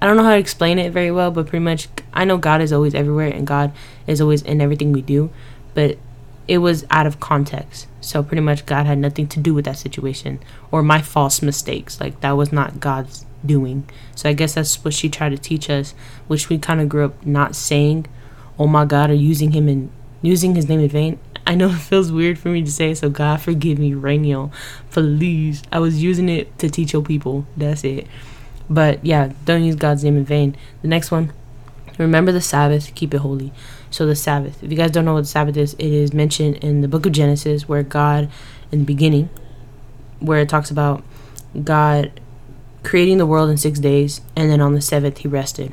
I 0.03 0.07
don't 0.07 0.19
know 0.19 0.25
how 0.25 0.33
to 0.33 0.39
explain 0.39 0.79
it 0.79 0.93
very 0.93 1.11
well, 1.11 1.31
but 1.31 1.47
pretty 1.47 1.65
much 1.65 1.89
I 2.13 2.27
know 2.27 2.37
God 2.37 2.61
is 2.61 2.73
always 2.73 2.95
everywhere 2.95 3.29
and 3.29 3.47
God 3.47 3.73
is 4.07 4.21
always 4.21 4.43
in 4.43 4.61
everything 4.61 4.93
we 4.93 5.01
do 5.01 5.31
but 5.75 5.99
it 6.47 6.59
was 6.59 6.85
out 6.91 7.07
of 7.07 7.21
context. 7.21 7.87
So 8.01 8.23
pretty 8.23 8.43
much 8.43 8.67
God 8.67 8.87
had 8.87 8.99
nothing 8.99 9.29
to 9.29 9.41
do 9.41 9.55
with 9.55 9.65
that 9.65 9.79
situation 9.79 10.41
or 10.71 10.83
my 10.83 11.01
false 11.01 11.41
mistakes. 11.41 12.01
Like 12.01 12.21
that 12.21 12.33
was 12.33 12.53
not 12.53 12.81
God's 12.81 13.25
doing. 13.45 13.89
So 14.15 14.29
I 14.29 14.33
guess 14.33 14.55
that's 14.55 14.85
what 14.85 14.95
she 14.95 15.09
tried 15.09 15.31
to 15.31 15.39
teach 15.39 15.71
us, 15.71 15.95
which 16.27 16.49
we 16.49 16.59
kind 16.59 16.81
of 16.81 16.89
grew 16.89 17.07
up 17.07 17.25
not 17.27 17.57
saying, 17.57 18.07
"Oh 18.59 18.67
my 18.67 18.85
God," 18.85 19.11
or 19.11 19.15
using 19.15 19.53
him 19.53 19.69
and 19.69 19.91
using 20.23 20.55
his 20.55 20.69
name 20.69 20.81
in 20.81 20.89
vain. 20.89 21.19
I 21.47 21.55
know 21.55 21.69
it 21.69 21.79
feels 21.79 22.11
weird 22.11 22.39
for 22.39 22.49
me 22.49 22.63
to 22.63 22.71
say, 22.73 22.95
so 22.95 23.11
God 23.11 23.41
forgive 23.43 23.79
me, 23.79 23.93
Rainiel. 23.93 24.51
Please, 24.91 25.63
I 25.71 25.79
was 25.79 26.03
using 26.03 26.31
it 26.31 26.59
to 26.59 26.71
teach 26.71 26.95
your 26.95 27.03
people. 27.03 27.47
That's 27.57 27.85
it. 27.85 28.07
But 28.71 29.05
yeah, 29.05 29.33
don't 29.45 29.63
use 29.63 29.75
God's 29.75 30.03
name 30.05 30.17
in 30.17 30.25
vain. 30.25 30.57
The 30.81 30.89
next 30.89 31.11
one, 31.11 31.33
remember 31.99 32.33
the 32.33 32.41
Sabbath, 32.41 32.95
keep 32.95 33.13
it 33.13 33.19
holy. 33.19 33.53
So 33.95 34.07
the 34.07 34.17
Sabbath. 34.17 34.61
If 34.61 34.73
you 34.73 34.77
guys 34.77 34.91
don't 34.91 35.05
know 35.05 35.15
what 35.15 35.21
the 35.21 35.29
Sabbath 35.29 35.57
is, 35.57 35.75
it 35.75 35.87
is 35.87 36.13
mentioned 36.13 36.57
in 36.57 36.81
the 36.81 36.89
book 36.89 37.07
of 37.07 37.13
Genesis 37.13 37.69
where 37.69 37.85
God 37.85 38.29
in 38.73 38.81
the 38.81 38.85
beginning 38.85 39.31
where 40.19 40.41
it 40.41 40.49
talks 40.49 40.69
about 40.69 41.05
God 41.63 42.21
creating 42.83 43.19
the 43.19 43.25
world 43.25 43.51
in 43.51 43.57
6 43.57 43.79
days 43.79 44.21
and 44.35 44.51
then 44.51 44.61
on 44.61 44.75
the 44.75 44.81
7th 44.81 45.19
he 45.19 45.29
rested. 45.29 45.73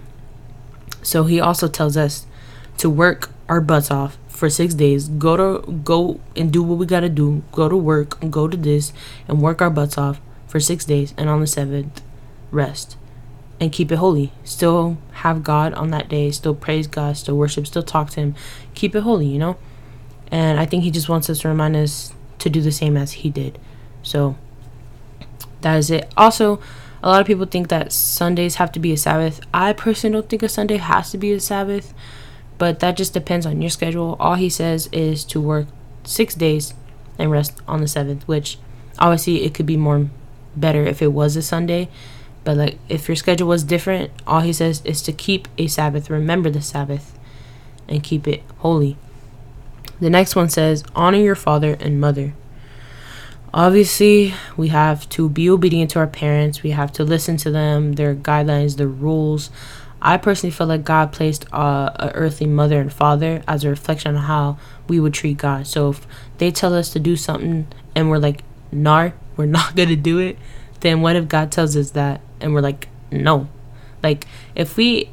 So 1.01 1.24
he 1.24 1.40
also 1.40 1.68
tells 1.68 1.98
us 1.98 2.28
to 2.78 2.92
work 2.92 3.32
our 3.50 3.60
butts 3.60 3.90
off 3.90 4.20
for 4.28 4.51
6 4.51 4.75
days. 4.75 5.08
Go 5.08 5.36
to 5.36 5.72
go 5.72 6.20
and 6.36 6.54
do 6.54 6.62
what 6.62 6.78
we 6.78 6.86
got 6.86 7.00
to 7.00 7.10
do. 7.10 7.42
Go 7.51 7.70
to 7.70 7.75
work, 7.75 8.20
go 8.30 8.48
to 8.48 8.56
this 8.56 8.94
and 9.28 9.42
work 9.42 9.63
our 9.63 9.72
butts 9.72 9.98
off 9.98 10.22
for 10.46 10.60
6 10.60 10.86
days 10.86 11.16
and 11.18 11.28
on 11.28 11.40
the 11.40 11.48
7th 11.48 12.04
rest 12.51 12.98
and 13.62 13.72
keep 13.72 13.91
it 13.91 13.98
holy. 13.98 14.34
Still 14.44 14.98
have 15.12 15.44
God 15.44 15.74
on 15.75 15.91
that 15.91 16.10
day, 16.10 16.32
still 16.32 16.56
praise 16.56 16.88
God, 16.88 17.15
still 17.15 17.38
worship, 17.38 17.68
still 17.68 17.84
talk 17.84 18.10
to 18.10 18.20
Him. 18.20 18.36
Keep 18.74 18.96
it 18.96 19.01
holy, 19.01 19.27
you 19.27 19.38
know? 19.38 19.56
And 20.32 20.60
I 20.60 20.65
think 20.65 20.84
He 20.84 20.89
just 20.89 21.08
wants 21.08 21.30
us 21.30 21.41
to 21.41 21.48
remind 21.48 21.75
us 21.75 22.12
to 22.39 22.50
do 22.50 22.60
the 22.60 22.72
same 22.72 22.98
as 22.98 23.12
He 23.12 23.30
did. 23.30 23.60
So 24.01 24.36
that 25.62 25.75
is 25.75 25.91
it. 25.91 26.12
Also, 26.18 26.60
a 27.03 27.10
lot 27.10 27.22
of 27.22 27.27
people 27.27 27.46
think 27.46 27.68
that 27.70 27.94
Sundays 27.94 28.56
have 28.56 28.72
to 28.72 28.80
be 28.80 28.94
a 28.94 28.98
Sabbath. 28.98 29.39
I 29.53 29.74
personally 29.74 30.15
don't 30.15 30.27
think 30.27 30.41
a 30.41 30.50
Sunday 30.50 30.77
has 30.77 31.12
to 31.12 31.20
be 31.20 31.32
a 31.32 31.39
Sabbath, 31.39 31.94
but 32.58 32.80
that 32.80 32.98
just 32.98 33.13
depends 33.13 33.46
on 33.46 33.62
your 33.62 33.70
schedule. 33.70 34.18
All 34.20 34.36
He 34.36 34.50
says 34.50 34.89
is 34.91 35.24
to 35.25 35.39
work 35.39 35.68
six 36.03 36.34
days 36.34 36.74
and 37.20 37.30
rest 37.30 37.62
on 37.68 37.80
the 37.80 37.88
seventh, 37.88 38.27
which 38.27 38.58
obviously 38.98 39.44
it 39.44 39.53
could 39.53 39.68
be 39.68 39.77
more 39.77 40.10
better 40.56 40.84
if 40.84 41.00
it 41.03 41.13
was 41.13 41.36
a 41.36 41.44
Sunday 41.44 41.89
but 42.43 42.57
like 42.57 42.79
if 42.89 43.07
your 43.07 43.15
schedule 43.15 43.48
was 43.48 43.63
different, 43.63 44.12
all 44.25 44.41
he 44.41 44.53
says 44.53 44.81
is 44.83 45.01
to 45.03 45.12
keep 45.12 45.48
a 45.57 45.67
Sabbath, 45.67 46.10
remember 46.10 46.50
the 46.50 46.62
Sabbath, 46.62 47.17
and 47.88 48.03
keep 48.03 48.27
it 48.27 48.43
holy. 48.60 48.98
The 50.00 50.10
next 50.10 50.36
one 50.36 50.50
says, 50.50 50.83
honor 50.95 51.19
your 51.19 51.36
father 51.36 51.77
and 51.79 52.01
mother. 52.01 52.33
Obviously, 53.53 54.33
we 54.55 54.69
have 54.69 55.07
to 55.10 55.29
be 55.29 55.50
obedient 55.50 55.91
to 55.91 56.00
our 56.00 56.07
parents. 56.07 56.63
We 56.63 56.71
have 56.71 56.91
to 56.93 57.03
listen 57.03 57.38
to 57.38 57.51
them, 57.51 57.93
their 57.93 58.15
guidelines, 58.15 58.77
their 58.77 58.88
rules. 58.88 59.51
I 60.01 60.17
personally 60.17 60.51
feel 60.51 60.67
like 60.67 60.83
God 60.83 61.12
placed 61.12 61.45
uh, 61.53 61.91
a 61.95 62.12
earthly 62.15 62.48
mother 62.48 62.79
and 62.79 62.91
father 62.91 63.43
as 63.48 63.63
a 63.63 63.69
reflection 63.69 64.15
on 64.15 64.24
how 64.24 64.57
we 64.88 65.00
would 65.00 65.13
treat 65.13 65.38
God. 65.38 65.67
So 65.67 65.91
if 65.91 66.07
they 66.39 66.50
tell 66.50 66.74
us 66.74 66.89
to 66.93 67.00
do 67.00 67.15
something 67.15 67.67
and 67.93 68.10
we're 68.10 68.17
like, 68.17 68.43
"Nah, 68.71 69.12
we're 69.38 69.45
not 69.60 69.75
gonna 69.75 69.98
do 69.98 70.17
it," 70.17 70.38
then 70.79 71.01
what 71.01 71.15
if 71.15 71.27
God 71.27 71.51
tells 71.51 71.75
us 71.77 71.91
that 71.91 72.21
and 72.41 72.53
we're 72.53 72.62
like, 72.62 72.88
no. 73.12 73.48
Like, 74.03 74.25
if 74.55 74.77
we 74.77 75.10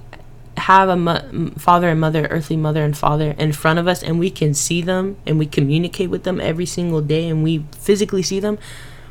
have 0.56 0.88
a 0.88 0.96
mo- 0.96 1.52
father 1.56 1.88
and 1.88 2.00
mother, 2.00 2.26
earthly 2.30 2.56
mother 2.56 2.84
and 2.84 2.96
father 2.96 3.32
in 3.38 3.52
front 3.52 3.78
of 3.78 3.86
us, 3.86 4.02
and 4.02 4.18
we 4.18 4.30
can 4.30 4.54
see 4.54 4.82
them 4.82 5.16
and 5.26 5.38
we 5.38 5.46
communicate 5.46 6.10
with 6.10 6.24
them 6.24 6.40
every 6.40 6.66
single 6.66 7.00
day 7.00 7.28
and 7.28 7.42
we 7.42 7.64
physically 7.78 8.22
see 8.22 8.40
them, 8.40 8.58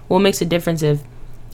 what 0.08 0.20
makes 0.20 0.42
a 0.42 0.46
difference 0.46 0.82
if, 0.82 1.02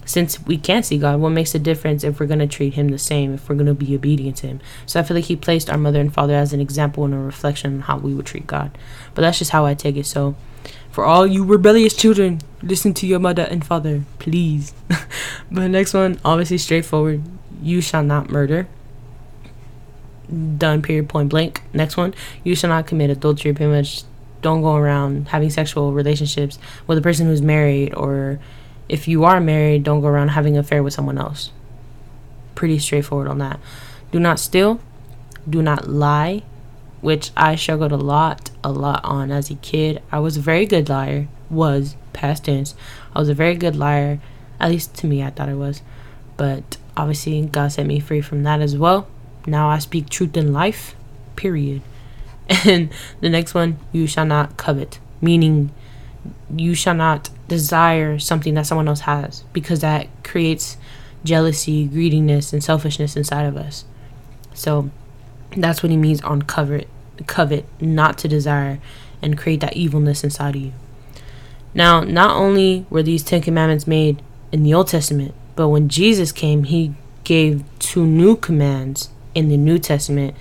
since 0.05 0.43
we 0.45 0.57
can't 0.57 0.85
see 0.85 0.97
God, 0.97 1.19
what 1.19 1.29
makes 1.29 1.55
a 1.55 1.59
difference 1.59 2.03
if 2.03 2.19
we're 2.19 2.25
going 2.25 2.39
to 2.39 2.47
treat 2.47 2.73
Him 2.73 2.89
the 2.89 2.97
same, 2.97 3.33
if 3.33 3.47
we're 3.47 3.55
going 3.55 3.67
to 3.67 3.73
be 3.73 3.95
obedient 3.95 4.37
to 4.37 4.47
Him? 4.47 4.61
So 4.85 4.99
I 4.99 5.03
feel 5.03 5.15
like 5.15 5.25
He 5.25 5.35
placed 5.35 5.69
our 5.69 5.77
mother 5.77 6.01
and 6.01 6.13
father 6.13 6.35
as 6.35 6.53
an 6.53 6.59
example 6.59 7.05
and 7.05 7.13
a 7.13 7.17
reflection 7.17 7.75
on 7.75 7.79
how 7.81 7.97
we 7.97 8.13
would 8.13 8.25
treat 8.25 8.47
God. 8.47 8.77
But 9.13 9.21
that's 9.21 9.39
just 9.39 9.51
how 9.51 9.65
I 9.65 9.73
take 9.73 9.95
it. 9.95 10.05
So 10.05 10.35
for 10.93 11.03
all 11.03 11.25
you 11.25 11.43
rebellious 11.43 11.95
children, 11.95 12.39
listen 12.61 12.93
to 12.93 13.07
your 13.07 13.19
mother 13.19 13.43
and 13.43 13.65
father, 13.65 14.03
please. 14.19 14.75
but 15.51 15.67
next 15.67 15.93
one, 15.95 16.19
obviously 16.23 16.59
straightforward. 16.59 17.23
You 17.61 17.81
shall 17.81 18.03
not 18.03 18.29
murder. 18.29 18.67
Done 20.29 20.81
period 20.81 21.09
point 21.09 21.29
blank. 21.29 21.63
Next 21.73 21.97
one 21.97 22.13
you 22.43 22.55
shall 22.55 22.69
not 22.69 22.87
commit 22.87 23.09
adultery 23.09 23.53
pretty 23.53 23.71
much. 23.71 24.03
Don't 24.41 24.61
go 24.61 24.75
around 24.75 25.29
having 25.29 25.49
sexual 25.49 25.93
relationships 25.93 26.59
with 26.85 26.97
a 26.97 27.01
person 27.01 27.27
who's 27.27 27.41
married 27.41 27.93
or 27.95 28.39
if 28.89 29.07
you 29.07 29.23
are 29.23 29.39
married 29.39 29.83
don't 29.83 30.01
go 30.01 30.07
around 30.07 30.29
having 30.29 30.55
an 30.55 30.59
affair 30.59 30.83
with 30.83 30.93
someone 30.93 31.17
else. 31.17 31.51
Pretty 32.53 32.77
straightforward 32.77 33.27
on 33.27 33.39
that. 33.39 33.59
Do 34.11 34.19
not 34.19 34.39
steal. 34.39 34.79
Do 35.49 35.61
not 35.61 35.87
lie 35.87 36.43
which 37.03 37.31
i 37.37 37.55
struggled 37.55 37.91
a 37.91 37.97
lot 37.97 38.49
a 38.63 38.71
lot 38.71 39.01
on 39.03 39.31
as 39.31 39.49
a 39.51 39.55
kid. 39.55 40.01
I 40.11 40.19
was 40.19 40.37
a 40.37 40.41
very 40.41 40.65
good 40.65 40.89
liar 40.89 41.27
was 41.49 41.95
past 42.13 42.45
tense. 42.45 42.73
I 43.15 43.19
was 43.19 43.29
a 43.29 43.33
very 43.33 43.55
good 43.55 43.75
liar 43.75 44.19
at 44.59 44.71
least 44.71 44.95
to 44.95 45.07
me 45.07 45.21
i 45.21 45.29
thought 45.29 45.49
i 45.49 45.53
was. 45.53 45.81
But 46.37 46.77
obviously 46.97 47.39
god 47.45 47.71
set 47.73 47.85
me 47.85 47.99
free 47.99 48.21
from 48.21 48.43
that 48.43 48.61
as 48.61 48.77
well. 48.77 49.07
Now 49.45 49.69
I 49.69 49.79
speak 49.79 50.09
truth 50.09 50.37
in 50.37 50.53
life, 50.53 50.95
period. 51.35 51.81
And 52.65 52.89
the 53.21 53.29
next 53.29 53.53
one, 53.53 53.77
you 53.91 54.05
shall 54.05 54.25
not 54.25 54.57
covet, 54.57 54.99
meaning 55.21 55.71
you 56.55 56.75
shall 56.75 56.93
not 56.93 57.29
desire 57.47 58.19
something 58.19 58.53
that 58.53 58.65
someone 58.65 58.87
else 58.87 59.01
has 59.01 59.43
because 59.53 59.79
that 59.81 60.07
creates 60.23 60.77
jealousy, 61.23 61.85
greediness, 61.85 62.53
and 62.53 62.63
selfishness 62.63 63.15
inside 63.15 63.45
of 63.45 63.57
us. 63.57 63.85
So 64.53 64.89
that's 65.55 65.83
what 65.83 65.89
he 65.89 65.97
means 65.97 66.21
on 66.21 66.41
covet, 66.43 66.87
covet, 67.27 67.65
not 67.79 68.17
to 68.19 68.27
desire 68.27 68.79
and 69.21 69.37
create 69.37 69.61
that 69.61 69.75
evilness 69.75 70.23
inside 70.23 70.55
of 70.55 70.61
you. 70.61 70.73
Now, 71.73 72.01
not 72.01 72.35
only 72.35 72.85
were 72.89 73.03
these 73.03 73.23
Ten 73.23 73.41
Commandments 73.41 73.87
made 73.87 74.21
in 74.51 74.63
the 74.63 74.73
Old 74.73 74.87
Testament, 74.87 75.33
but 75.55 75.69
when 75.69 75.89
Jesus 75.89 76.31
came, 76.31 76.65
he 76.65 76.93
gave 77.23 77.63
two 77.79 78.05
new 78.05 78.35
commands 78.35 79.09
in 79.33 79.49
the 79.49 79.57
New 79.57 79.79
Testament 79.79 80.35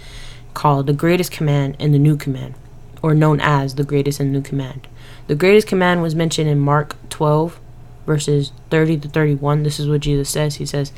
called 0.54 0.86
the 0.86 0.92
greatest 0.92 1.32
command 1.32 1.76
and 1.78 1.94
the 1.94 1.98
new 1.98 2.16
command, 2.16 2.54
or 3.02 3.14
known 3.14 3.40
as 3.40 3.74
the 3.74 3.84
greatest 3.84 4.20
and 4.20 4.32
new 4.32 4.42
command. 4.42 4.86
The 5.26 5.34
greatest 5.34 5.66
command 5.66 6.02
was 6.02 6.14
mentioned 6.14 6.50
in 6.50 6.58
Mark 6.58 6.96
12, 7.08 7.58
verses 8.06 8.52
30 8.70 8.98
to 8.98 9.08
31. 9.08 9.62
This 9.62 9.80
is 9.80 9.88
what 9.88 10.00
Jesus 10.00 10.28
says. 10.28 10.56
He 10.56 10.66
says, 10.66 10.92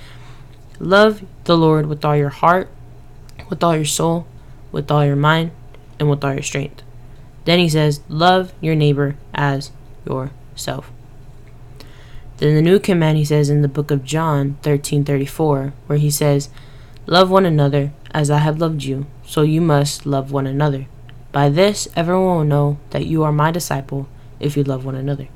Love 0.80 1.22
the 1.44 1.56
Lord 1.56 1.86
with 1.86 2.04
all 2.04 2.16
your 2.16 2.30
heart, 2.30 2.68
with 3.48 3.62
all 3.62 3.76
your 3.76 3.84
soul, 3.84 4.26
with 4.72 4.90
all 4.90 5.04
your 5.04 5.16
mind, 5.16 5.52
and 5.98 6.10
with 6.10 6.24
all 6.24 6.32
your 6.32 6.42
strength. 6.42 6.82
Then 7.44 7.58
he 7.58 7.68
says, 7.68 8.00
Love 8.08 8.52
your 8.60 8.74
neighbor 8.74 9.16
as 9.34 9.70
yourself. 10.06 10.90
Then 12.38 12.54
the 12.54 12.62
new 12.62 12.78
command 12.78 13.16
he 13.18 13.24
says 13.24 13.48
in 13.48 13.62
the 13.62 13.68
book 13.68 13.90
of 13.90 14.04
John 14.04 14.58
13:34 14.62 15.72
where 15.86 15.98
he 15.98 16.10
says, 16.10 16.48
Love 17.06 17.30
one 17.30 17.46
another 17.46 17.92
as 18.12 18.30
I 18.30 18.38
have 18.38 18.60
loved 18.60 18.82
you, 18.82 19.06
so 19.26 19.42
you 19.42 19.60
must 19.60 20.06
love 20.06 20.32
one 20.32 20.46
another. 20.46 20.86
By 21.32 21.48
this, 21.48 21.88
everyone 21.96 22.36
will 22.36 22.44
know 22.44 22.78
that 22.90 23.06
you 23.06 23.24
are 23.24 23.32
my 23.32 23.50
disciple 23.50 24.08
if 24.40 24.56
you 24.56 24.62
love 24.62 24.84
one 24.84 24.94
another. 24.94 25.28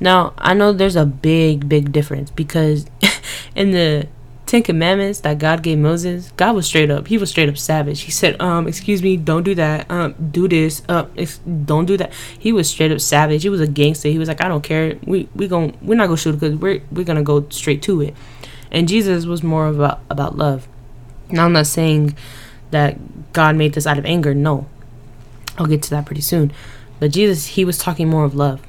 Now, 0.00 0.34
I 0.38 0.54
know 0.54 0.72
there's 0.72 0.96
a 0.96 1.06
big, 1.06 1.68
big 1.68 1.92
difference 1.92 2.30
because 2.30 2.86
in 3.54 3.70
the 3.70 4.08
Ten 4.46 4.62
Commandments 4.62 5.20
that 5.20 5.38
God 5.38 5.62
gave 5.62 5.78
Moses, 5.78 6.30
God 6.36 6.54
was 6.54 6.66
straight 6.66 6.90
up. 6.90 7.08
He 7.08 7.16
was 7.16 7.30
straight 7.30 7.48
up 7.48 7.56
savage. 7.56 8.02
He 8.02 8.10
said, 8.10 8.40
"Um, 8.40 8.68
excuse 8.68 9.02
me, 9.02 9.16
don't 9.16 9.42
do 9.42 9.54
that. 9.54 9.90
Um, 9.90 10.14
do 10.30 10.46
this. 10.48 10.82
Uh, 10.88 11.06
don't 11.64 11.86
do 11.86 11.96
that." 11.96 12.12
He 12.38 12.52
was 12.52 12.68
straight 12.68 12.92
up 12.92 13.00
savage. 13.00 13.42
He 13.42 13.48
was 13.48 13.60
a 13.60 13.66
gangster. 13.66 14.08
He 14.08 14.18
was 14.18 14.28
like, 14.28 14.44
"I 14.44 14.48
don't 14.48 14.62
care. 14.62 14.96
We 15.06 15.28
we 15.34 15.48
going 15.48 15.76
we're 15.80 15.94
not 15.94 16.06
gonna 16.06 16.18
shoot 16.18 16.32
because 16.32 16.56
we're 16.56 16.82
we're 16.92 17.04
gonna 17.04 17.22
go 17.22 17.46
straight 17.48 17.80
to 17.82 18.02
it." 18.02 18.14
And 18.70 18.86
Jesus 18.86 19.24
was 19.24 19.42
more 19.42 19.68
about 19.68 20.00
about 20.10 20.36
love. 20.36 20.68
Now, 21.30 21.46
I'm 21.46 21.52
not 21.52 21.66
saying 21.66 22.16
that 22.70 23.32
God 23.32 23.56
made 23.56 23.72
this 23.72 23.86
out 23.86 23.98
of 23.98 24.04
anger. 24.04 24.34
No. 24.34 24.66
I'll 25.56 25.66
get 25.66 25.82
to 25.82 25.90
that 25.90 26.06
pretty 26.06 26.20
soon. 26.20 26.52
But 27.00 27.12
Jesus, 27.12 27.46
he 27.46 27.64
was 27.64 27.78
talking 27.78 28.08
more 28.08 28.24
of 28.24 28.34
love. 28.34 28.60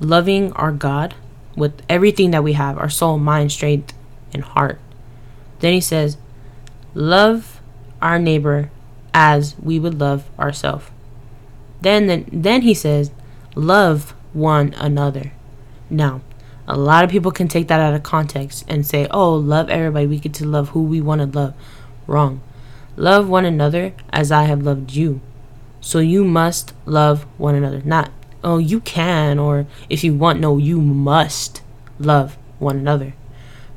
Loving 0.00 0.52
our 0.52 0.72
God 0.72 1.14
with 1.56 1.82
everything 1.88 2.32
that 2.32 2.42
we 2.42 2.54
have 2.54 2.76
our 2.78 2.90
soul, 2.90 3.18
mind, 3.18 3.52
strength, 3.52 3.94
and 4.32 4.42
heart. 4.42 4.80
Then 5.60 5.72
he 5.72 5.80
says, 5.80 6.16
Love 6.94 7.60
our 8.00 8.18
neighbor 8.18 8.70
as 9.12 9.56
we 9.60 9.78
would 9.78 9.98
love 9.98 10.28
ourselves. 10.38 10.86
Then, 11.80 12.06
then, 12.06 12.26
then 12.32 12.62
he 12.62 12.74
says, 12.74 13.10
Love 13.54 14.14
one 14.32 14.74
another. 14.74 15.32
Now, 15.90 16.22
a 16.66 16.76
lot 16.76 17.04
of 17.04 17.10
people 17.10 17.30
can 17.30 17.48
take 17.48 17.68
that 17.68 17.80
out 17.80 17.94
of 17.94 18.02
context 18.02 18.64
and 18.68 18.86
say, 18.86 19.06
Oh, 19.10 19.34
love 19.34 19.68
everybody. 19.68 20.06
We 20.06 20.18
get 20.18 20.34
to 20.34 20.46
love 20.46 20.70
who 20.70 20.82
we 20.82 21.00
want 21.00 21.20
to 21.20 21.38
love. 21.38 21.54
Wrong. 22.06 22.40
Love 22.96 23.28
one 23.28 23.44
another 23.44 23.92
as 24.10 24.30
I 24.30 24.44
have 24.44 24.62
loved 24.62 24.92
you. 24.92 25.20
So 25.80 25.98
you 25.98 26.24
must 26.24 26.72
love 26.86 27.24
one 27.36 27.54
another. 27.54 27.82
Not, 27.84 28.10
oh, 28.42 28.58
you 28.58 28.80
can, 28.80 29.38
or 29.38 29.66
if 29.90 30.02
you 30.02 30.14
want, 30.14 30.40
no, 30.40 30.56
you 30.56 30.80
must 30.80 31.60
love 31.98 32.38
one 32.58 32.78
another. 32.78 33.14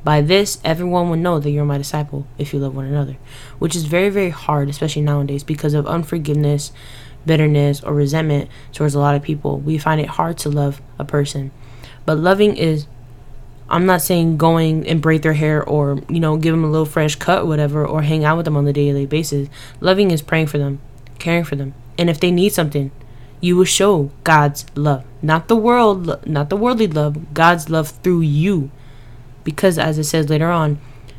By 0.04 0.20
this, 0.20 0.58
everyone 0.64 1.10
will 1.10 1.16
know 1.16 1.38
that 1.38 1.50
you're 1.50 1.64
my 1.64 1.78
disciple 1.78 2.26
if 2.38 2.52
you 2.52 2.60
love 2.60 2.74
one 2.74 2.86
another, 2.86 3.16
which 3.58 3.76
is 3.76 3.84
very, 3.84 4.08
very 4.08 4.30
hard, 4.30 4.68
especially 4.68 5.02
nowadays, 5.02 5.44
because 5.44 5.74
of 5.74 5.86
unforgiveness, 5.86 6.72
bitterness, 7.26 7.82
or 7.82 7.94
resentment 7.94 8.48
towards 8.72 8.94
a 8.94 9.00
lot 9.00 9.14
of 9.14 9.22
people. 9.22 9.58
We 9.58 9.76
find 9.76 10.00
it 10.00 10.08
hard 10.08 10.38
to 10.38 10.48
love 10.48 10.80
a 10.98 11.04
person. 11.04 11.50
But 12.06 12.18
loving 12.18 12.56
is 12.56 12.86
I'm 13.70 13.84
not 13.84 14.00
saying 14.00 14.38
going 14.38 14.88
and 14.88 15.02
braid 15.02 15.22
their 15.22 15.34
hair 15.34 15.62
or, 15.62 16.00
you 16.08 16.20
know, 16.20 16.38
give 16.38 16.54
them 16.54 16.64
a 16.64 16.70
little 16.70 16.86
fresh 16.86 17.16
cut 17.16 17.42
or 17.42 17.46
whatever 17.46 17.86
or 17.86 18.02
hang 18.02 18.24
out 18.24 18.36
with 18.36 18.46
them 18.46 18.56
on 18.56 18.66
a 18.66 18.72
daily 18.72 19.04
basis. 19.04 19.48
Loving 19.80 20.10
is 20.10 20.22
praying 20.22 20.46
for 20.46 20.56
them, 20.56 20.80
caring 21.18 21.44
for 21.44 21.56
them. 21.56 21.74
And 21.98 22.08
if 22.08 22.18
they 22.18 22.30
need 22.30 22.54
something, 22.54 22.90
you 23.40 23.56
will 23.56 23.64
show 23.64 24.10
God's 24.24 24.64
love. 24.74 25.04
Not 25.20 25.48
the 25.48 25.56
world, 25.56 26.26
not 26.26 26.48
the 26.48 26.56
worldly 26.56 26.86
love, 26.86 27.34
God's 27.34 27.68
love 27.68 27.90
through 27.90 28.22
you. 28.22 28.70
Because 29.44 29.78
as 29.78 29.98
it 29.98 30.04
says 30.04 30.28
later 30.28 30.50
on, 30.50 30.78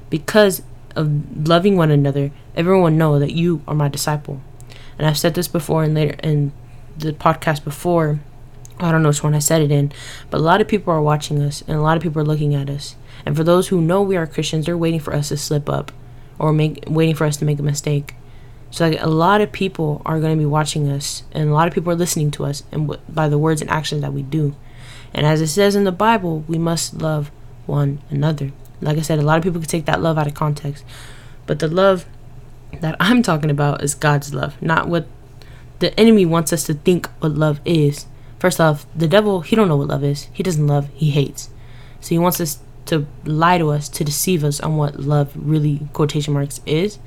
because 0.10 0.62
of 0.96 1.48
loving 1.48 1.78
one 1.78 1.92
another, 1.92 2.32
everyone 2.56 2.98
know 2.98 3.20
that 3.20 3.32
you 3.32 3.62
are 3.68 3.76
my 3.76 3.88
disciple. 3.88 4.42
And 4.98 5.08
I've 5.08 5.18
said 5.18 5.34
this 5.34 5.48
before 5.48 5.84
and 5.84 5.94
later 5.94 6.16
in 6.22 6.52
the 6.98 7.14
podcast 7.14 7.64
before 7.64 8.20
I 8.80 8.92
don't 8.92 9.04
know 9.04 9.10
which 9.10 9.24
one 9.24 9.36
I 9.36 9.40
said 9.40 9.62
it 9.62 9.72
in, 9.72 9.92
but 10.30 10.40
a 10.40 10.44
lot 10.44 10.62
of 10.62 10.68
people 10.68 10.94
are 10.94 11.02
watching 11.02 11.42
us 11.42 11.64
and 11.68 11.78
a 11.78 11.82
lot 11.82 11.98
of 11.98 12.04
people 12.04 12.22
are 12.22 12.26
looking 12.26 12.56
at 12.56 12.70
us. 12.70 12.96
And 13.26 13.36
for 13.36 13.44
those 13.44 13.68
who 13.68 13.82
know 13.82 14.02
we 14.02 14.16
are 14.16 14.26
Christians, 14.26 14.66
they're 14.66 14.78
waiting 14.78 15.02
for 15.02 15.14
us 15.14 15.30
to 15.30 15.38
slip 15.38 15.70
up 15.70 15.92
or 16.38 16.54
make 16.54 16.86
waiting 16.88 17.16
for 17.16 17.26
us 17.26 17.36
to 17.38 17.46
make 17.46 17.60
a 17.60 17.64
mistake. 17.64 18.16
So 18.72 18.88
like, 18.88 19.02
a 19.02 19.10
lot 19.10 19.42
of 19.42 19.52
people 19.52 20.02
are 20.06 20.20
going 20.20 20.38
to 20.38 20.40
be 20.40 20.46
watching 20.46 20.90
us 20.90 21.24
and 21.34 21.50
a 21.50 21.54
lot 21.54 21.68
of 21.68 21.74
people 21.74 21.92
are 21.92 21.98
listening 21.98 22.32
to 22.32 22.46
us 22.46 22.64
and 22.72 22.88
w- 22.88 23.02
by 23.10 23.28
the 23.28 23.38
words 23.38 23.62
and 23.62 23.70
actions 23.70 24.02
that 24.02 24.14
we 24.14 24.22
do. 24.22 24.56
And 25.14 25.26
as 25.26 25.42
it 25.42 25.48
says 25.48 25.76
in 25.76 25.84
the 25.84 25.92
Bible, 25.92 26.46
we 26.48 26.58
must 26.58 27.02
love 27.02 27.32
one 27.70 28.02
another. 28.10 28.52
Like 28.82 28.98
I 28.98 29.02
said, 29.02 29.20
a 29.20 29.24
lot 29.24 29.38
of 29.38 29.44
people 29.44 29.62
can 29.62 29.70
take 29.70 29.86
that 29.86 30.02
love 30.02 30.18
out 30.18 30.28
of 30.28 30.34
context. 30.34 30.84
But 31.46 31.60
the 31.60 31.68
love 31.68 32.06
that 32.82 32.96
I'm 33.00 33.24
talking 33.24 33.50
about 33.50 33.84
is 33.84 33.96
God's 33.96 34.34
love, 34.34 34.62
not 34.62 34.88
what 34.88 35.08
the 35.80 35.98
enemy 36.00 36.26
wants 36.26 36.52
us 36.52 36.64
to 36.66 36.74
think 36.74 37.08
what 37.20 37.32
love 37.32 37.60
is. 37.66 38.06
First 38.38 38.60
off, 38.60 38.86
the 38.96 39.08
devil, 39.08 39.42
he 39.42 39.56
don't 39.56 39.68
know 39.68 39.78
what 39.78 39.88
love 39.88 40.04
is. 40.04 40.28
He 40.34 40.44
doesn't 40.44 40.68
love, 40.68 40.90
he 40.94 41.12
hates. 41.12 41.50
So 42.02 42.10
he 42.10 42.20
wants 42.20 42.40
us 42.40 42.60
to 42.86 43.06
lie 43.26 43.58
to 43.58 43.70
us, 43.70 43.90
to 43.90 44.04
deceive 44.04 44.44
us 44.44 44.60
on 44.60 44.78
what 44.78 45.00
love 45.00 45.32
really, 45.36 45.88
quotation 45.94 46.34
marks, 46.34 46.62
is. 46.66 47.00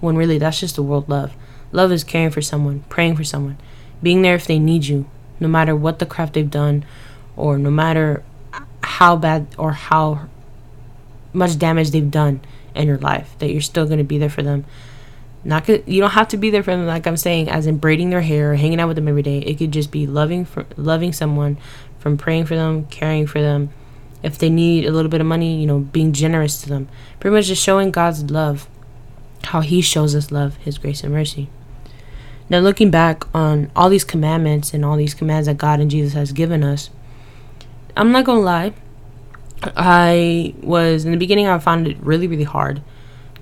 When 0.00 0.16
really 0.16 0.38
that's 0.38 0.60
just 0.60 0.76
the 0.76 0.82
world 0.82 1.08
love. 1.08 1.32
Love 1.72 1.92
is 1.92 2.04
caring 2.04 2.30
for 2.30 2.42
someone, 2.42 2.84
praying 2.88 3.16
for 3.16 3.24
someone, 3.24 3.56
being 4.02 4.22
there 4.22 4.34
if 4.34 4.46
they 4.46 4.58
need 4.58 4.86
you, 4.86 5.08
no 5.38 5.46
matter 5.46 5.76
what 5.76 5.98
the 5.98 6.06
crap 6.06 6.32
they've 6.32 6.50
done, 6.50 6.84
or 7.36 7.58
no 7.58 7.70
matter 7.70 8.24
how 9.00 9.16
bad 9.16 9.48
or 9.58 9.72
how 9.72 10.28
much 11.32 11.58
damage 11.58 11.90
they've 11.90 12.10
done 12.10 12.40
in 12.74 12.86
your 12.86 12.98
life, 12.98 13.34
that 13.40 13.50
you're 13.50 13.60
still 13.60 13.86
going 13.86 13.98
to 13.98 14.04
be 14.04 14.18
there 14.18 14.30
for 14.30 14.42
them 14.42 14.64
not 15.42 15.66
you 15.66 16.02
don't 16.02 16.10
have 16.10 16.28
to 16.28 16.36
be 16.36 16.50
there 16.50 16.62
for 16.62 16.70
them 16.72 16.86
like 16.86 17.06
i'm 17.06 17.16
saying 17.16 17.48
as 17.48 17.66
in 17.66 17.78
braiding 17.78 18.10
their 18.10 18.20
hair 18.20 18.52
or 18.52 18.56
hanging 18.56 18.78
out 18.78 18.86
with 18.86 18.96
them 18.96 19.08
every 19.08 19.22
day 19.22 19.38
it 19.38 19.56
could 19.56 19.72
just 19.72 19.90
be 19.90 20.06
loving 20.06 20.44
for 20.44 20.66
loving 20.76 21.14
someone 21.14 21.56
from 21.98 22.18
praying 22.18 22.44
for 22.44 22.56
them 22.56 22.84
caring 22.88 23.26
for 23.26 23.40
them 23.40 23.70
if 24.22 24.36
they 24.36 24.50
need 24.50 24.84
a 24.84 24.90
little 24.90 25.10
bit 25.10 25.18
of 25.18 25.26
money 25.26 25.58
you 25.58 25.66
know 25.66 25.78
being 25.78 26.12
generous 26.12 26.60
to 26.60 26.68
them 26.68 26.86
pretty 27.20 27.34
much 27.34 27.46
just 27.46 27.62
showing 27.64 27.90
god's 27.90 28.30
love 28.30 28.68
how 29.44 29.60
He 29.60 29.80
shows 29.80 30.14
us 30.14 30.30
love, 30.30 30.56
His 30.56 30.78
grace 30.78 31.02
and 31.02 31.12
mercy. 31.12 31.48
Now, 32.48 32.58
looking 32.58 32.90
back 32.90 33.24
on 33.34 33.70
all 33.76 33.88
these 33.88 34.04
commandments 34.04 34.74
and 34.74 34.84
all 34.84 34.96
these 34.96 35.14
commands 35.14 35.46
that 35.46 35.56
God 35.56 35.80
and 35.80 35.90
Jesus 35.90 36.14
has 36.14 36.32
given 36.32 36.64
us, 36.64 36.90
I'm 37.96 38.12
not 38.12 38.24
gonna 38.24 38.40
lie. 38.40 38.72
I 39.62 40.54
was 40.62 41.04
in 41.04 41.12
the 41.12 41.18
beginning, 41.18 41.46
I 41.46 41.58
found 41.58 41.86
it 41.86 41.96
really, 42.00 42.26
really 42.26 42.44
hard 42.44 42.82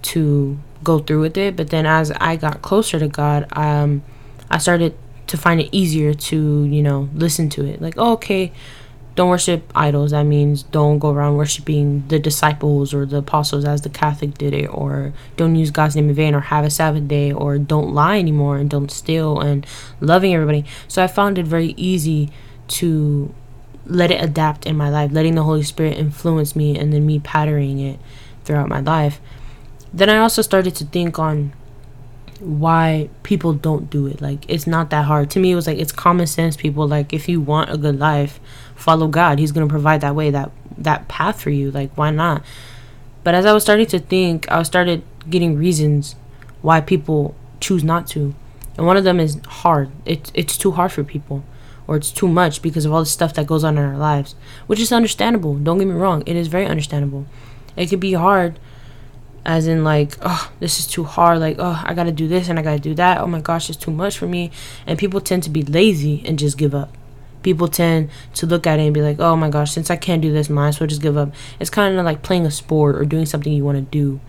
to 0.03 0.59
go 0.83 0.99
through 0.99 1.21
with 1.21 1.37
it. 1.37 1.57
But 1.57 1.71
then, 1.71 1.87
as 1.87 2.11
I 2.13 2.37
got 2.37 2.63
closer 2.63 2.99
to 2.99 3.09
God, 3.09 3.47
um, 3.53 4.03
I 4.51 4.59
started 4.59 4.97
to 5.29 5.37
find 5.37 5.61
it 5.61 5.69
easier 5.73 6.15
to, 6.15 6.65
you 6.65 6.83
know, 6.83 7.09
listen 7.15 7.49
to 7.51 7.65
it. 7.65 7.81
Like, 7.83 7.95
oh, 7.97 8.13
okay, 8.13 8.53
don't 9.15 9.29
worship 9.29 9.71
idols. 9.75 10.13
That 10.13 10.23
means 10.25 10.63
don't 10.63 10.99
go 10.99 11.11
around 11.11 11.37
worshiping 11.37 12.07
the 12.09 12.19
disciples 12.19 12.95
or 12.95 13.05
the 13.05 13.19
apostles 13.19 13.65
as 13.65 13.83
the 13.83 13.91
Catholic 13.91 14.39
did 14.39 14.55
it, 14.55 14.67
or 14.67 15.13
don't 15.37 15.57
use 15.57 15.71
God's 15.71 15.97
name 15.97 16.09
in 16.09 16.15
vain, 16.15 16.35
or 16.35 16.41
have 16.41 16.65
a 16.65 16.71
Sabbath 16.71 17.09
day, 17.09 17.33
or 17.33 17.59
don't 17.59 17.93
lie 17.93 18.19
anymore, 18.19 18.57
and 18.57 18.71
don't 18.71 18.91
steal, 18.91 19.41
and 19.41 19.67
loving 20.01 20.35
everybody. 20.35 20.65
So 20.87 21.03
I 21.03 21.07
found 21.07 21.39
it 21.39 21.47
very 21.47 21.75
easy 21.77 22.31
to 22.69 23.35
let 23.89 24.11
it 24.11 24.23
adapt 24.23 24.67
in 24.67 24.77
my 24.77 24.91
life, 24.91 25.11
letting 25.13 25.35
the 25.35 25.43
Holy 25.43 25.63
Spirit 25.63 25.97
influence 25.97 26.55
me, 26.55 26.79
and 26.79 26.93
then 26.93 27.07
me 27.07 27.19
patterning 27.19 27.81
it 27.81 27.99
throughout 28.45 28.69
my 28.69 28.81
life. 28.81 29.21
Then 29.93 30.11
I 30.11 30.19
also 30.19 30.43
started 30.43 30.75
to 30.77 30.85
think 30.85 31.19
on 31.19 31.53
why 32.41 33.09
people 33.23 33.53
don't 33.53 33.91
do 33.91 34.07
it. 34.07 34.21
Like 34.21 34.49
it's 34.49 34.67
not 34.67 34.91
that 34.91 35.07
hard. 35.07 35.31
To 35.31 35.41
me 35.41 35.53
it 35.53 35.55
was 35.55 35.67
like 35.67 35.79
it's 35.79 35.93
common 35.93 36.27
sense 36.27 36.57
people 36.57 36.87
like 36.87 37.13
if 37.13 37.29
you 37.29 37.41
want 37.41 37.71
a 37.71 37.77
good 37.77 37.99
life, 37.99 38.39
follow 38.77 39.09
God. 39.09 39.39
He's 39.39 39.53
going 39.53 39.67
to 39.67 39.73
provide 39.73 40.03
that 40.03 40.15
way 40.15 40.31
that 40.31 40.51
that 40.77 41.09
path 41.09 41.41
for 41.41 41.51
you. 41.51 41.71
Like 41.71 41.91
why 41.97 42.11
not? 42.11 42.45
But 43.25 43.35
as 43.35 43.47
I 43.47 43.53
was 43.53 43.63
starting 43.63 43.87
to 43.87 43.99
think, 43.99 44.51
I 44.51 44.63
started 44.63 45.03
getting 45.29 45.57
reasons 45.57 46.15
why 46.63 46.81
people 46.81 47.35
choose 47.61 47.83
not 47.83 48.07
to. 48.09 48.35
And 48.77 48.87
one 48.87 48.97
of 48.97 49.05
them 49.05 49.19
is 49.19 49.41
hard. 49.47 49.91
It's 50.05 50.31
it's 50.35 50.57
too 50.57 50.73
hard 50.73 50.93
for 50.93 51.03
people 51.03 51.43
or 51.89 51.97
it's 51.97 52.13
too 52.13 52.29
much 52.29 52.63
because 52.63 52.85
of 52.85 52.93
all 52.93 53.01
the 53.01 53.07
stuff 53.07 53.35
that 53.35 53.47
goes 53.47 53.65
on 53.65 53.77
in 53.77 53.85
our 53.85 53.97
lives, 53.97 54.37
which 54.69 54.79
is 54.79 54.93
understandable. 54.93 55.55
Don't 55.57 55.79
get 55.79 55.89
me 55.89 55.95
wrong. 55.95 56.23
It 56.27 56.37
is 56.37 56.47
very 56.47 56.67
understandable. 56.67 57.27
It 57.75 57.87
could 57.87 57.99
be 57.99 58.13
hard 58.13 58.61
as 59.45 59.67
in 59.67 59.83
like 59.83 60.17
oh 60.23 60.53
this 60.61 60.79
is 60.79 60.87
too 60.87 61.05
hard 61.05 61.39
like 61.39 61.57
oh 61.59 61.81
i 61.85 61.95
gotta 61.95 62.13
do 62.13 62.29
this 62.29 62.49
and 62.49 62.59
i 62.59 62.63
gotta 62.63 62.79
do 62.79 62.95
that 62.95 63.19
oh 63.19 63.27
my 63.27 63.41
gosh 63.41 63.71
it's 63.71 63.79
too 63.79 63.91
much 63.91 64.19
for 64.19 64.27
me 64.27 64.51
and 64.87 64.99
people 64.99 65.21
tend 65.21 65.43
to 65.43 65.49
be 65.49 65.63
lazy 65.63 66.23
and 66.27 66.39
just 66.39 66.59
give 66.59 66.75
up 66.75 66.95
people 67.43 67.67
tend 67.67 68.11
to 68.35 68.45
look 68.45 68.67
at 68.67 68.79
it 68.79 68.83
and 68.83 68.93
be 68.93 69.01
like 69.01 69.19
oh 69.21 69.37
my 69.37 69.49
gosh 69.49 69.73
since 69.73 69.91
i 69.91 69.97
can't 69.97 70.21
do 70.21 70.33
this 70.33 70.51
might 70.51 70.69
as 70.69 70.81
well 70.81 70.87
just 70.87 71.01
give 71.01 71.17
up 71.17 71.33
it's 71.59 71.71
kind 71.71 71.97
of 71.97 72.05
like 72.05 72.23
playing 72.23 72.45
a 72.45 72.51
sport 72.51 72.97
or 72.97 73.05
doing 73.05 73.25
something 73.25 73.53
you 73.53 73.65
want 73.65 73.79
to 73.79 73.83
do 73.83 74.21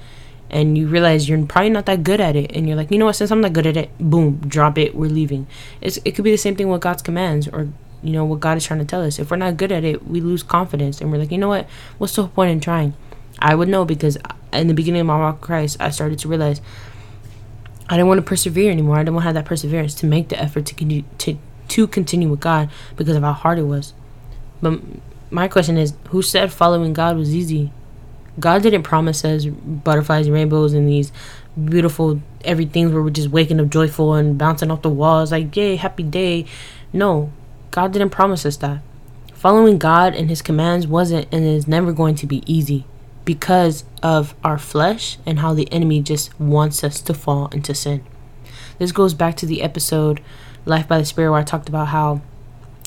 and 0.50 0.78
you 0.78 0.88
realize 0.88 1.30
you're 1.30 1.46
probably 1.46 1.70
not 1.70 1.86
that 1.86 2.04
good 2.04 2.20
at 2.20 2.36
it 2.36 2.52
and 2.56 2.68
you're 2.68 2.78
like 2.78 2.92
you 2.92 2.98
know 2.98 3.06
what 3.06 3.16
since 3.16 3.32
i'm 3.32 3.42
not 3.42 3.54
good 3.54 3.68
at 3.68 3.78
it 3.78 3.90
boom 4.00 4.38
drop 4.48 4.78
it 4.78 4.96
we're 4.96 5.10
leaving 5.10 5.48
it's, 5.82 5.98
it 6.06 6.16
could 6.16 6.24
be 6.24 6.32
the 6.32 6.38
same 6.38 6.56
thing 6.56 6.70
with 6.70 6.82
god's 6.82 7.02
commands 7.02 7.48
or 7.48 7.70
you 8.02 8.12
know 8.12 8.26
what 8.26 8.40
god 8.40 8.58
is 8.58 8.66
trying 8.66 8.80
to 8.80 8.86
tell 8.86 9.04
us 9.04 9.20
if 9.20 9.30
we're 9.30 9.38
not 9.38 9.58
good 9.58 9.72
at 9.72 9.84
it 9.84 10.08
we 10.08 10.22
lose 10.22 10.44
confidence 10.44 11.02
and 11.02 11.12
we're 11.12 11.18
like 11.18 11.32
you 11.32 11.38
know 11.38 11.50
what 11.50 11.68
what's 11.98 12.16
the 12.16 12.28
point 12.28 12.52
in 12.52 12.60
trying 12.60 12.94
I 13.40 13.56
would 13.56 13.70
know 13.70 13.86
because 13.86 14.18
in 14.52 14.68
the 14.68 14.74
beginning 14.74 15.02
of 15.02 15.08
my 15.08 15.18
walk 15.18 15.36
with 15.36 15.48
Christ, 15.48 15.78
I 15.80 15.90
started 15.90 16.20
to 16.20 16.28
realize 16.28 16.62
I 17.88 17.96
didn't 17.96 18.08
want 18.08 18.20
to 18.20 18.24
persevere 18.24 18.72
anymore. 18.72 18.98
I 18.98 19.00
didn't 19.00 19.16
want 19.16 19.24
to 19.24 19.28
have 19.28 19.36
that 19.36 19.46
perseverance 19.46 19.96
to 19.96 20.06
make 20.06 20.30
the 20.30 20.40
effort 20.40 20.66
to 20.68 20.76
continue 20.76 21.06
to 21.20 21.38
to 21.70 21.88
continue 21.88 22.30
with 22.30 22.40
God 22.40 22.70
because 22.96 23.16
of 23.16 23.24
how 23.24 23.34
hard 23.34 23.60
it 23.60 23.64
was. 23.64 23.94
But 24.62 24.82
my 25.30 25.48
question 25.48 25.78
is, 25.78 25.94
who 26.10 26.22
said 26.22 26.52
following 26.52 26.94
God 26.94 27.16
was 27.16 27.34
easy? 27.34 27.72
God 28.40 28.64
didn't 28.64 28.84
promise 28.84 29.26
us 29.26 29.46
butterflies 29.46 30.28
and 30.28 30.34
rainbows 30.34 30.74
and 30.74 30.88
these 30.88 31.12
beautiful 31.66 32.22
everything 32.46 32.94
where 32.94 33.02
we're 33.02 33.10
just 33.10 33.30
waking 33.30 33.60
up 33.60 33.70
joyful 33.70 34.14
and 34.14 34.38
bouncing 34.38 34.72
off 34.72 34.82
the 34.82 34.90
walls 34.90 35.32
like 35.32 35.56
yay 35.56 35.76
happy 35.76 36.04
day. 36.04 36.46
No, 36.94 37.32
God 37.72 37.94
didn't 37.94 38.10
promise 38.12 38.46
us 38.46 38.58
that. 38.58 38.82
Following 39.34 39.78
God 39.78 40.16
and 40.16 40.30
His 40.30 40.42
commands 40.42 40.88
wasn't 40.88 41.28
and 41.32 41.46
is 41.46 41.68
never 41.68 41.94
going 41.94 42.16
to 42.16 42.28
be 42.28 42.44
easy 42.52 42.86
because 43.26 43.84
of 44.02 44.36
our 44.44 44.58
flesh 44.58 45.18
and 45.26 45.40
how 45.40 45.54
the 45.54 45.72
enemy 45.72 46.02
just 46.02 46.38
wants 46.40 46.84
us 46.84 47.00
to 47.02 47.14
fall 47.14 47.48
into 47.50 47.76
sin. 47.76 48.04
This 48.80 48.92
goes 48.92 49.14
back 49.14 49.36
to 49.38 49.46
the 49.46 49.62
episode 49.62 50.22
Life 50.66 50.88
by 50.88 50.98
the 50.98 51.06
Spirit 51.06 51.32
where 51.32 51.40
I 51.40 51.44
talked 51.44 51.70
about 51.70 51.90
how 51.90 52.22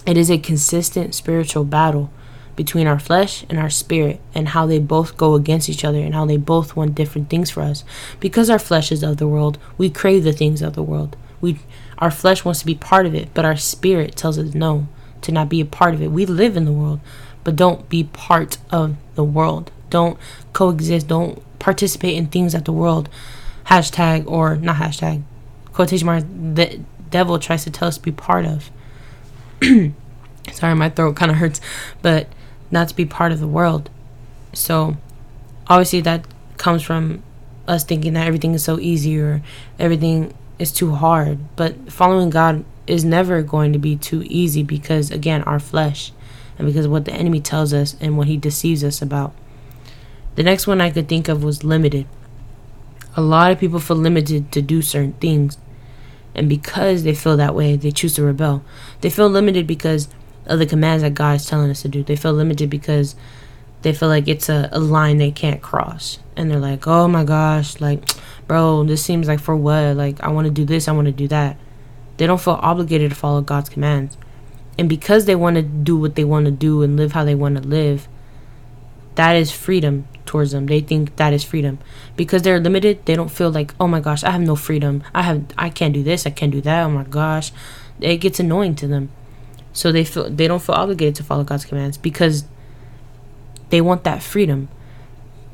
it 0.04 0.16
is 0.16 0.30
a 0.30 0.38
consistent 0.38 1.14
spiritual 1.14 1.64
battle 1.64 2.10
between 2.56 2.86
our 2.86 2.98
flesh 2.98 3.44
and 3.48 3.58
our 3.58 3.70
spirit 3.70 4.20
and 4.34 4.48
how 4.48 4.66
they 4.66 4.78
both 4.78 5.16
go 5.16 5.34
against 5.34 5.68
each 5.68 5.84
other 5.84 5.98
and 5.98 6.14
how 6.14 6.26
they 6.26 6.36
both 6.36 6.76
want 6.76 6.94
different 6.94 7.30
things 7.30 7.50
for 7.50 7.62
us. 7.62 7.84
Because 8.20 8.50
our 8.50 8.58
flesh 8.58 8.92
is 8.92 9.02
of 9.02 9.16
the 9.16 9.28
world, 9.28 9.58
we 9.78 9.88
crave 9.88 10.24
the 10.24 10.32
things 10.32 10.62
of 10.62 10.74
the 10.74 10.82
world. 10.82 11.16
We 11.40 11.58
our 11.98 12.10
flesh 12.10 12.44
wants 12.44 12.60
to 12.60 12.66
be 12.66 12.74
part 12.74 13.06
of 13.06 13.14
it, 13.14 13.32
but 13.32 13.44
our 13.44 13.56
spirit 13.56 14.16
tells 14.16 14.38
us 14.38 14.54
no, 14.54 14.88
to 15.20 15.32
not 15.32 15.48
be 15.48 15.60
a 15.60 15.64
part 15.64 15.94
of 15.94 16.02
it. 16.02 16.10
We 16.10 16.26
live 16.26 16.56
in 16.56 16.64
the 16.64 16.72
world, 16.72 17.00
but 17.44 17.56
don't 17.56 17.88
be 17.88 18.04
part 18.04 18.58
of 18.70 18.96
the 19.14 19.24
world 19.24 19.70
don't 19.92 20.18
coexist 20.54 21.06
don't 21.06 21.40
participate 21.60 22.16
in 22.16 22.26
things 22.26 22.54
that 22.54 22.64
the 22.64 22.72
world 22.72 23.08
hashtag 23.66 24.26
or 24.26 24.56
not 24.56 24.76
hashtag 24.76 25.22
quotation 25.72 26.06
mark 26.06 26.24
the 26.54 26.80
devil 27.10 27.38
tries 27.38 27.62
to 27.62 27.70
tell 27.70 27.86
us 27.86 27.98
to 27.98 28.02
be 28.02 28.10
part 28.10 28.44
of 28.44 28.70
sorry 30.52 30.74
my 30.74 30.88
throat 30.88 31.14
kind 31.14 31.30
of 31.30 31.36
hurts 31.36 31.60
but 32.00 32.26
not 32.72 32.88
to 32.88 32.96
be 32.96 33.06
part 33.06 33.30
of 33.30 33.38
the 33.40 33.46
world 33.46 33.88
so 34.52 34.96
obviously 35.68 36.00
that 36.00 36.26
comes 36.56 36.82
from 36.82 37.22
us 37.68 37.84
thinking 37.84 38.14
that 38.14 38.26
everything 38.26 38.54
is 38.54 38.64
so 38.64 38.78
easy 38.80 39.18
or 39.20 39.40
everything 39.78 40.34
is 40.58 40.72
too 40.72 40.92
hard 40.94 41.38
but 41.54 41.92
following 41.92 42.30
god 42.30 42.64
is 42.86 43.04
never 43.04 43.42
going 43.42 43.72
to 43.72 43.78
be 43.78 43.96
too 43.96 44.24
easy 44.26 44.62
because 44.62 45.10
again 45.10 45.42
our 45.44 45.60
flesh 45.60 46.12
and 46.58 46.66
because 46.66 46.88
what 46.88 47.04
the 47.04 47.12
enemy 47.12 47.40
tells 47.40 47.72
us 47.72 47.96
and 48.00 48.18
what 48.18 48.26
he 48.26 48.36
deceives 48.36 48.82
us 48.82 49.00
about 49.00 49.32
the 50.34 50.42
next 50.42 50.66
one 50.66 50.80
I 50.80 50.90
could 50.90 51.08
think 51.08 51.28
of 51.28 51.44
was 51.44 51.62
limited. 51.62 52.06
A 53.16 53.20
lot 53.20 53.52
of 53.52 53.58
people 53.58 53.80
feel 53.80 53.96
limited 53.96 54.50
to 54.52 54.62
do 54.62 54.80
certain 54.80 55.12
things. 55.14 55.58
And 56.34 56.48
because 56.48 57.02
they 57.02 57.14
feel 57.14 57.36
that 57.36 57.54
way, 57.54 57.76
they 57.76 57.90
choose 57.90 58.14
to 58.14 58.22
rebel. 58.22 58.64
They 59.02 59.10
feel 59.10 59.28
limited 59.28 59.66
because 59.66 60.08
of 60.46 60.58
the 60.58 60.66
commands 60.66 61.02
that 61.02 61.14
God 61.14 61.36
is 61.36 61.46
telling 61.46 61.70
us 61.70 61.82
to 61.82 61.88
do. 61.88 62.02
They 62.02 62.16
feel 62.16 62.32
limited 62.32 62.70
because 62.70 63.14
they 63.82 63.92
feel 63.92 64.08
like 64.08 64.28
it's 64.28 64.48
a, 64.48 64.68
a 64.72 64.78
line 64.78 65.18
they 65.18 65.30
can't 65.30 65.62
cross. 65.62 66.18
And 66.36 66.50
they're 66.50 66.58
like, 66.58 66.86
oh 66.86 67.08
my 67.08 67.24
gosh, 67.24 67.80
like, 67.80 68.08
bro, 68.46 68.84
this 68.84 69.04
seems 69.04 69.28
like 69.28 69.40
for 69.40 69.56
what? 69.56 69.96
Like, 69.96 70.20
I 70.20 70.28
want 70.28 70.46
to 70.46 70.52
do 70.52 70.64
this, 70.64 70.88
I 70.88 70.92
want 70.92 71.06
to 71.06 71.12
do 71.12 71.28
that. 71.28 71.56
They 72.16 72.26
don't 72.26 72.40
feel 72.40 72.58
obligated 72.62 73.10
to 73.10 73.16
follow 73.16 73.40
God's 73.40 73.68
commands. 73.68 74.16
And 74.78 74.88
because 74.88 75.26
they 75.26 75.34
want 75.34 75.56
to 75.56 75.62
do 75.62 75.96
what 75.96 76.14
they 76.14 76.24
want 76.24 76.46
to 76.46 76.50
do 76.50 76.82
and 76.82 76.96
live 76.96 77.12
how 77.12 77.24
they 77.24 77.34
want 77.34 77.56
to 77.56 77.68
live, 77.68 78.08
that 79.16 79.36
is 79.36 79.52
freedom 79.52 80.08
towards 80.24 80.52
them. 80.52 80.66
They 80.66 80.80
think 80.80 81.16
that 81.16 81.32
is 81.32 81.44
freedom. 81.44 81.78
Because 82.16 82.42
they're 82.42 82.60
limited, 82.60 83.04
they 83.04 83.14
don't 83.14 83.30
feel 83.30 83.50
like, 83.50 83.74
"Oh 83.78 83.86
my 83.86 84.00
gosh, 84.00 84.24
I 84.24 84.30
have 84.30 84.40
no 84.40 84.56
freedom. 84.56 85.02
I 85.14 85.22
have 85.22 85.44
I 85.58 85.68
can't 85.68 85.92
do 85.92 86.02
this, 86.02 86.26
I 86.26 86.30
can't 86.30 86.52
do 86.52 86.62
that. 86.62 86.84
Oh 86.84 86.90
my 86.90 87.04
gosh." 87.04 87.52
It 88.00 88.16
gets 88.16 88.40
annoying 88.40 88.74
to 88.76 88.86
them. 88.86 89.10
So 89.72 89.92
they 89.92 90.04
feel 90.04 90.28
they 90.30 90.48
don't 90.48 90.62
feel 90.62 90.74
obligated 90.74 91.14
to 91.16 91.24
follow 91.24 91.44
God's 91.44 91.64
commands 91.64 91.96
because 91.96 92.44
they 93.70 93.80
want 93.80 94.04
that 94.04 94.22
freedom. 94.22 94.68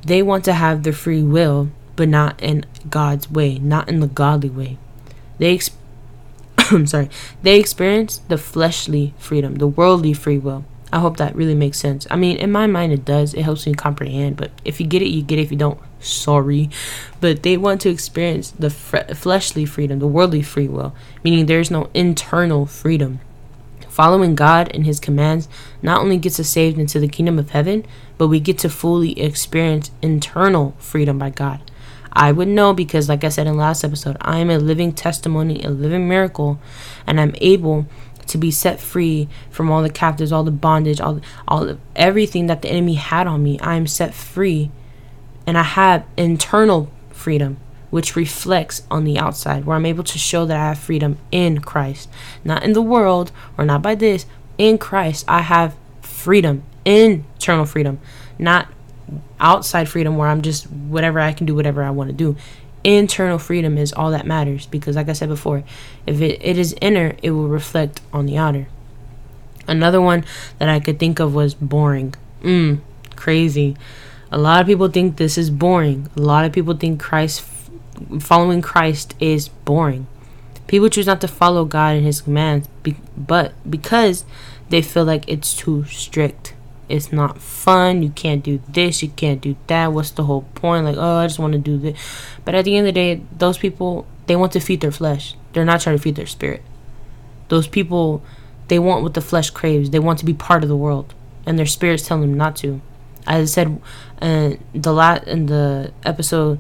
They 0.04 0.22
want 0.22 0.44
to 0.44 0.52
have 0.54 0.83
their 0.83 0.92
free 0.92 1.22
will, 1.22 1.70
but 1.96 2.09
not 2.09 2.40
in 2.42 2.64
God's 2.88 3.31
way, 3.31 3.59
not 3.59 3.88
in 3.88 4.00
the 4.00 4.07
godly 4.07 4.50
way. 4.50 4.78
They 5.38 5.54
ex- 5.54 5.70
I'm 6.59 6.87
sorry. 6.94 7.11
They 7.42 7.59
experience 7.59 8.18
the 8.28 8.38
fleshly 8.38 9.14
freedom, 9.18 9.57
the 9.57 9.66
worldly 9.66 10.12
free 10.14 10.38
will 10.38 10.64
I 10.92 11.00
hope 11.00 11.18
that 11.18 11.35
really 11.37 11.54
makes 11.54 11.78
sense. 11.78 12.07
I 12.11 12.16
mean, 12.16 12.38
in 12.38 12.50
my 12.50 12.66
mind, 12.66 12.92
it 12.92 13.04
does. 13.04 13.35
It 13.35 13.42
helps 13.42 13.66
me 13.66 13.74
comprehend. 13.74 14.37
But 14.37 14.50
if 14.64 14.81
you 14.81 14.87
get 14.87 15.02
it, 15.02 15.09
you 15.09 15.22
get 15.22 15.38
it. 15.38 15.42
If 15.42 15.50
you 15.52 15.59
don't, 15.59 15.78
sorry. 16.00 16.70
But 17.20 17.42
they 17.42 17.57
want 17.57 17.83
to 17.83 17.90
experience 17.90 18.50
the 18.52 18.70
fre- 18.70 19.14
fleshly 19.14 19.66
freedom, 19.66 19.98
the 19.98 20.07
worldly 20.07 20.42
free 20.42 20.68
will, 20.68 20.94
meaning 21.22 21.46
there's 21.46 21.70
no 21.70 21.90
internal 21.92 22.64
freedom. 22.64 23.20
Following 23.98 24.37
God 24.37 24.70
and 24.72 24.87
His 24.87 25.00
commands 25.00 25.48
not 25.82 26.00
only 26.00 26.18
gets 26.18 26.38
us 26.38 26.48
saved 26.48 26.78
into 26.78 27.00
the 27.00 27.08
kingdom 27.08 27.37
of 27.37 27.50
heaven, 27.50 27.84
but 28.16 28.28
we 28.28 28.38
get 28.38 28.56
to 28.58 28.68
fully 28.68 29.20
experience 29.20 29.90
internal 30.00 30.76
freedom 30.78 31.18
by 31.18 31.30
God. 31.30 31.68
I 32.12 32.30
would 32.30 32.46
know 32.46 32.72
because, 32.72 33.08
like 33.08 33.24
I 33.24 33.28
said 33.28 33.48
in 33.48 33.56
last 33.56 33.82
episode, 33.82 34.16
I 34.20 34.38
am 34.38 34.50
a 34.50 34.58
living 34.58 34.92
testimony, 34.92 35.64
a 35.64 35.70
living 35.70 36.06
miracle, 36.08 36.61
and 37.08 37.20
I'm 37.20 37.34
able 37.40 37.87
to 38.28 38.38
be 38.38 38.52
set 38.52 38.78
free 38.78 39.28
from 39.50 39.68
all 39.68 39.82
the 39.82 39.90
captives, 39.90 40.30
all 40.30 40.44
the 40.44 40.52
bondage, 40.52 41.00
all 41.00 41.20
all 41.48 41.76
everything 41.96 42.46
that 42.46 42.62
the 42.62 42.68
enemy 42.68 42.94
had 42.94 43.26
on 43.26 43.42
me. 43.42 43.58
I 43.58 43.74
am 43.74 43.88
set 43.88 44.14
free 44.14 44.70
and 45.44 45.58
I 45.58 45.64
have 45.64 46.06
internal 46.16 46.88
freedom 47.11 47.56
which 47.90 48.16
reflects 48.16 48.83
on 48.90 49.05
the 49.05 49.18
outside 49.18 49.64
where 49.64 49.77
I'm 49.77 49.87
able 49.87 50.05
to 50.05 50.18
show 50.18 50.44
that 50.46 50.57
I 50.57 50.68
have 50.68 50.79
freedom 50.79 51.18
in 51.31 51.61
Christ, 51.61 52.09
not 52.44 52.62
in 52.62 52.72
the 52.72 52.83
world 52.83 53.33
or 53.57 53.64
not 53.64 53.83
by 53.83 53.94
this, 53.94 54.27
in 54.59 54.79
Christ 54.79 55.24
I 55.29 55.40
have 55.42 55.77
freedom, 56.03 56.62
internal 56.85 57.64
freedom, 57.64 58.01
not 58.38 58.68
outside 59.40 59.88
freedom 59.88 60.16
where 60.16 60.29
I'm 60.29 60.42
just 60.42 60.70
whatever 60.70 61.20
I 61.20 61.33
can 61.33 61.46
do 61.46 61.55
whatever 61.55 61.83
I 61.83 61.90
want 61.90 62.11
to 62.11 62.14
do. 62.14 62.37
internal 62.85 63.38
freedom 63.38 63.77
is 63.77 63.92
all 63.92 64.11
that 64.12 64.24
matters 64.24 64.66
because 64.66 64.94
like 64.94 65.09
i 65.09 65.12
said 65.12 65.29
before 65.29 65.64
if 66.07 66.20
it, 66.20 66.40
it 66.40 66.57
is 66.57 66.77
inner 66.81 67.16
it 67.22 67.33
will 67.33 67.48
reflect 67.48 68.01
on 68.12 68.27
the 68.27 68.37
outer. 68.37 68.68
Another 69.66 70.01
one 70.01 70.24
that 70.59 70.68
i 70.68 70.79
could 70.81 70.98
think 70.98 71.18
of 71.18 71.35
was 71.35 71.55
boring. 71.55 72.14
Mm, 72.42 72.81
crazy. 73.16 73.77
A 74.31 74.38
lot 74.38 74.61
of 74.61 74.66
people 74.66 74.88
think 74.88 75.16
this 75.16 75.37
is 75.38 75.51
boring. 75.51 76.09
A 76.16 76.20
lot 76.20 76.44
of 76.44 76.53
people 76.53 76.74
think 76.74 77.01
christ 77.01 77.40
following 78.20 78.62
christ 78.62 79.14
is 79.20 79.48
boring 79.48 80.06
people 80.66 80.88
choose 80.88 81.06
not 81.06 81.20
to 81.20 81.28
follow 81.28 81.64
god 81.64 81.96
and 81.96 82.04
his 82.04 82.20
commands 82.20 82.68
be- 82.82 82.96
but 83.16 83.52
because 83.68 84.24
they 84.68 84.82
feel 84.82 85.04
like 85.04 85.24
it's 85.28 85.54
too 85.54 85.84
strict 85.84 86.54
it's 86.88 87.12
not 87.12 87.40
fun. 87.40 88.02
You 88.02 88.11
can't 88.11 88.42
do 88.42 88.61
this. 88.68 89.02
You 89.02 89.11
can't 89.11 89.40
do 89.40 89.56
that. 89.66 89.92
What's 89.92 90.11
the 90.11 90.24
whole 90.24 90.42
point? 90.54 90.87
Like, 90.87 90.96
oh, 90.96 91.16
I 91.16 91.26
just 91.26 91.38
want 91.38 91.52
to 91.52 91.58
do 91.58 91.76
this. 91.76 91.98
But 92.44 92.54
at 92.54 92.64
the 92.64 92.76
end 92.76 92.88
of 92.88 92.94
the 92.94 93.00
day, 93.00 93.22
those 93.37 93.58
people, 93.58 94.06
they 94.26 94.37
want 94.37 94.52
to 94.52 94.61
feed 94.61 94.80
their 94.80 94.90
flesh. 94.90 95.34
They're 95.52 95.64
not 95.64 95.82
trying 95.82 95.96
to 95.96 96.02
feed 96.02 96.16
their 96.16 96.26
spirit. 96.26 96.62
Those 97.48 97.68
people, 97.68 98.22
they 98.68 98.78
want 98.78 99.02
what 99.02 99.14
the 99.14 99.20
flesh 99.20 99.50
craves. 99.50 99.90
They 99.90 99.98
want 99.98 100.18
to 100.20 100.24
be 100.24 100.34
part 100.34 100.62
of 100.62 100.68
the 100.68 100.76
world. 100.76 101.14
And 101.46 101.58
their 101.58 101.66
spirits 101.66 102.06
tell 102.06 102.20
them 102.20 102.34
not 102.34 102.56
to. 102.56 102.80
As 103.26 103.50
I 103.50 103.52
said 103.52 103.82
uh, 104.22 104.52
the 104.74 104.92
lat 104.92 105.28
in 105.28 105.46
the 105.46 105.92
episode, 106.04 106.58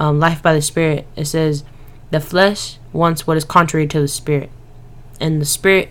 um, 0.00 0.18
Life 0.18 0.42
by 0.42 0.54
the 0.54 0.62
Spirit, 0.62 1.06
it 1.14 1.26
says, 1.26 1.62
the 2.10 2.20
flesh 2.20 2.78
wants 2.92 3.26
what 3.26 3.36
is 3.36 3.44
contrary 3.44 3.86
to 3.88 4.00
the 4.00 4.08
spirit. 4.08 4.50
And 5.20 5.40
the 5.40 5.46
spirit 5.46 5.90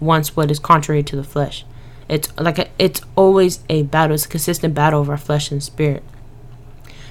wants 0.00 0.34
what 0.34 0.50
is 0.50 0.58
contrary 0.58 1.02
to 1.04 1.16
the 1.16 1.22
flesh. 1.22 1.64
It's 2.08 2.34
like 2.38 2.58
a, 2.58 2.68
it's 2.78 3.02
always 3.14 3.60
a 3.68 3.82
battle. 3.82 4.14
It's 4.14 4.24
a 4.24 4.28
consistent 4.28 4.74
battle 4.74 5.02
of 5.02 5.10
our 5.10 5.18
flesh 5.18 5.50
and 5.52 5.62
spirit. 5.62 6.02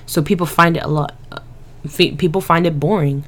So 0.08 0.24
people 0.24 0.48
find 0.48 0.76
it 0.76 0.84
a 0.84 0.88
lot. 0.88 1.16
Uh, 1.32 1.40
people 2.18 2.42
find 2.42 2.66
it 2.66 2.80
boring 2.80 3.24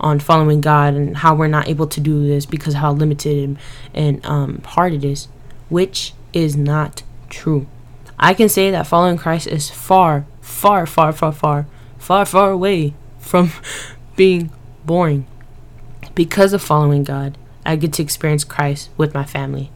on 0.00 0.18
following 0.18 0.60
God 0.60 0.94
and 0.94 1.16
how 1.18 1.36
we're 1.36 1.46
not 1.46 1.68
able 1.68 1.86
to 1.86 2.00
do 2.00 2.26
this 2.26 2.46
because 2.46 2.74
how 2.74 2.92
limited 2.92 3.42
and, 3.44 3.58
and 3.94 4.26
um, 4.26 4.62
hard 4.62 4.92
it 4.92 5.04
is, 5.04 5.28
which 5.68 6.14
is 6.32 6.56
not 6.56 7.04
true. 7.30 7.66
I 8.18 8.34
can 8.34 8.48
say 8.48 8.72
that 8.72 8.88
following 8.88 9.16
Christ 9.16 9.46
is 9.46 9.70
far, 9.70 10.26
far, 10.40 10.84
far, 10.84 11.12
far, 11.12 11.32
far, 11.32 11.66
far, 12.06 12.24
far 12.24 12.50
away 12.50 12.94
from 13.18 13.52
being 14.16 14.50
boring. 14.84 15.26
Because 16.14 16.52
of 16.52 16.62
following 16.62 17.04
God, 17.04 17.36
I 17.64 17.76
get 17.76 17.92
to 17.94 18.02
experience 18.02 18.44
Christ 18.44 18.90
with 18.96 19.12
my 19.12 19.24
family 19.24 19.70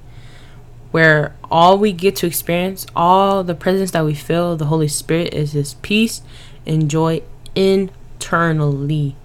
where 0.91 1.37
all 1.51 1.79
we 1.79 1.93
get 1.93 2.17
to 2.17 2.27
experience, 2.27 2.87
all 2.97 3.45
the 3.45 3.55
presence 3.55 3.93
that 3.93 4.05
we 4.05 4.15
feel, 4.15 4.57
the 4.57 4.67
Holy 4.67 4.89
Spirit 4.89 5.33
is 5.33 5.53
His 5.53 5.75
peace 5.75 6.23
and 6.67 6.91
joy 6.91 7.23
internally. 7.55 9.17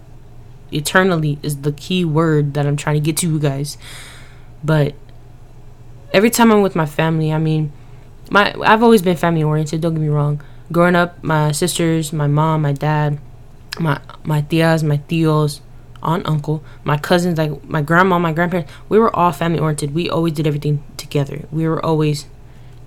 Eternally 0.71 1.39
is 1.41 1.61
the 1.61 1.71
key 1.71 2.05
word 2.05 2.53
that 2.53 2.65
I'm 2.65 2.77
trying 2.77 2.95
to 2.95 2.99
get 2.99 3.17
to 3.17 3.27
you 3.27 3.39
guys. 3.39 3.77
But 4.63 4.93
every 6.13 6.29
time 6.29 6.51
I'm 6.51 6.61
with 6.61 6.75
my 6.75 6.85
family, 6.85 7.31
I 7.31 7.37
mean, 7.37 7.71
my 8.29 8.53
I've 8.61 8.83
always 8.83 9.01
been 9.01 9.17
family 9.17 9.43
oriented. 9.43 9.81
Don't 9.81 9.93
get 9.93 10.01
me 10.01 10.07
wrong. 10.07 10.41
Growing 10.71 10.95
up, 10.95 11.23
my 11.23 11.51
sisters, 11.51 12.11
my 12.11 12.27
mom, 12.27 12.63
my 12.63 12.73
dad, 12.73 13.19
my 13.79 13.99
my 14.23 14.41
tias, 14.41 14.83
my 14.83 14.97
tios, 14.97 15.61
aunt, 16.01 16.27
uncle, 16.27 16.63
my 16.83 16.97
cousins, 16.97 17.37
like 17.37 17.63
my 17.65 17.81
grandma, 17.81 18.17
my 18.17 18.33
grandparents, 18.33 18.71
we 18.89 18.97
were 18.97 19.15
all 19.15 19.31
family 19.31 19.59
oriented. 19.59 19.93
We 19.93 20.09
always 20.09 20.33
did 20.33 20.47
everything 20.47 20.83
together. 20.97 21.45
We 21.51 21.67
were 21.67 21.83
always 21.85 22.25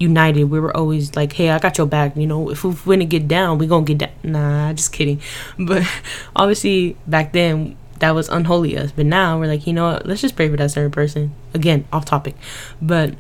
united. 0.01 0.45
We 0.45 0.61
were 0.61 0.77
always 0.77 1.17
like, 1.17 1.33
hey, 1.33 1.51
I 1.51 1.59
got 1.59 1.79
your 1.79 1.87
back. 1.87 2.17
You 2.17 2.27
know, 2.27 2.51
if 2.51 2.65
we 2.65 2.71
want 2.71 3.01
to 3.03 3.07
get 3.07 3.29
down, 3.29 3.59
we 3.59 3.67
to 3.67 3.83
get 3.83 3.99
down. 3.99 4.11
Nah, 4.23 4.73
just 4.79 4.93
kidding. 4.93 5.21
But 5.59 5.87
obviously, 6.35 6.97
back 7.07 7.33
then, 7.33 7.77
that 7.99 8.13
was 8.13 8.29
unholy 8.29 8.77
us. 8.79 8.93
But 8.93 9.07
now 9.07 9.39
we're 9.39 9.47
like, 9.49 9.67
you 9.67 9.73
know 9.73 9.93
what? 9.93 10.07
Let's 10.07 10.21
just 10.21 10.37
pray 10.37 10.49
for 10.49 10.57
that 10.57 10.71
certain 10.71 10.93
person. 10.93 11.35
Again, 11.55 11.87
off 11.93 12.05
topic. 12.05 12.37
But 12.81 13.15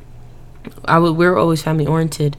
I 0.84 0.94
w- 0.94 1.12
we 1.12 1.26
were 1.26 1.36
always 1.36 1.62
family 1.62 1.86
oriented. 1.86 2.36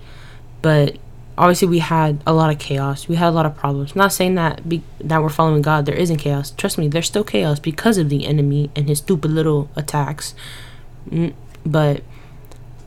But 0.62 0.98
obviously 1.40 1.70
we 1.70 1.80
had 1.80 2.22
a 2.28 2.34
lot 2.34 2.52
of 2.52 2.60
chaos. 2.60 3.08
We 3.08 3.16
had 3.16 3.30
a 3.30 3.32
lot 3.32 3.46
of 3.46 3.56
problems. 3.56 3.94
I'm 3.94 4.00
not 4.00 4.14
saying 4.14 4.36
that 4.36 4.68
be, 4.68 4.84
that 5.00 5.22
we're 5.22 5.30
following 5.30 5.62
God. 5.62 5.86
There 5.86 5.96
isn't 5.96 6.18
chaos. 6.18 6.52
Trust 6.52 6.78
me, 6.78 6.90
there's 6.90 7.08
still 7.08 7.24
chaos 7.24 7.60
because 7.60 7.98
of 7.98 8.10
the 8.10 8.26
enemy 8.26 8.70
and 8.76 8.90
his 8.90 9.00
stupid 9.00 9.32
little 9.32 9.70
attacks. 9.76 10.36
Mm, 11.10 11.34
but 11.66 12.04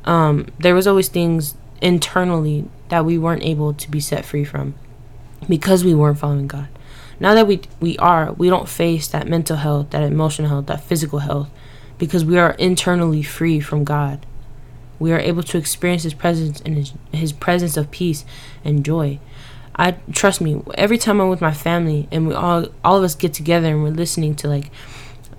um, 0.04 0.46
there 0.58 0.74
was 0.74 0.86
always 0.86 1.08
things 1.08 1.54
internally 1.80 2.66
that 2.90 3.06
we 3.06 3.16
weren't 3.16 3.42
able 3.42 3.72
to 3.72 3.90
be 3.90 4.00
set 4.00 4.24
free 4.24 4.44
from 4.44 4.74
because 5.48 5.82
we 5.82 5.94
weren't 5.94 6.18
following 6.18 6.46
God. 6.46 6.68
Now 7.18 7.34
that 7.34 7.46
we 7.46 7.62
we 7.80 7.96
are, 7.98 8.32
we 8.32 8.50
don't 8.50 8.68
face 8.68 9.08
that 9.08 9.26
mental 9.26 9.56
health, 9.56 9.90
that 9.90 10.02
emotional 10.02 10.48
health, 10.48 10.66
that 10.66 10.82
physical 10.82 11.20
health 11.20 11.48
because 11.96 12.24
we 12.24 12.38
are 12.38 12.52
internally 12.52 13.22
free 13.22 13.60
from 13.60 13.84
God 13.84 14.26
we 15.02 15.12
are 15.12 15.18
able 15.18 15.42
to 15.42 15.58
experience 15.58 16.04
his 16.04 16.14
presence 16.14 16.60
and 16.60 16.76
his, 16.76 16.92
his 17.12 17.32
presence 17.32 17.76
of 17.76 17.90
peace 17.90 18.24
and 18.64 18.84
joy. 18.84 19.18
I 19.74 19.96
trust 20.12 20.40
me, 20.40 20.62
every 20.74 20.96
time 20.96 21.20
I'm 21.20 21.28
with 21.28 21.40
my 21.40 21.52
family 21.52 22.06
and 22.12 22.28
we 22.28 22.34
all 22.34 22.68
all 22.84 22.98
of 22.98 23.02
us 23.02 23.16
get 23.16 23.34
together 23.34 23.68
and 23.68 23.82
we're 23.82 23.90
listening 23.90 24.36
to 24.36 24.48
like 24.48 24.70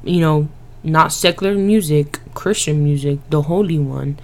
you 0.04 0.20
know, 0.20 0.50
not 0.84 1.14
secular 1.14 1.56
music, 1.56 2.20
Christian 2.34 2.84
music, 2.84 3.20
the 3.30 3.44
holy 3.44 3.80
one. 3.80 4.20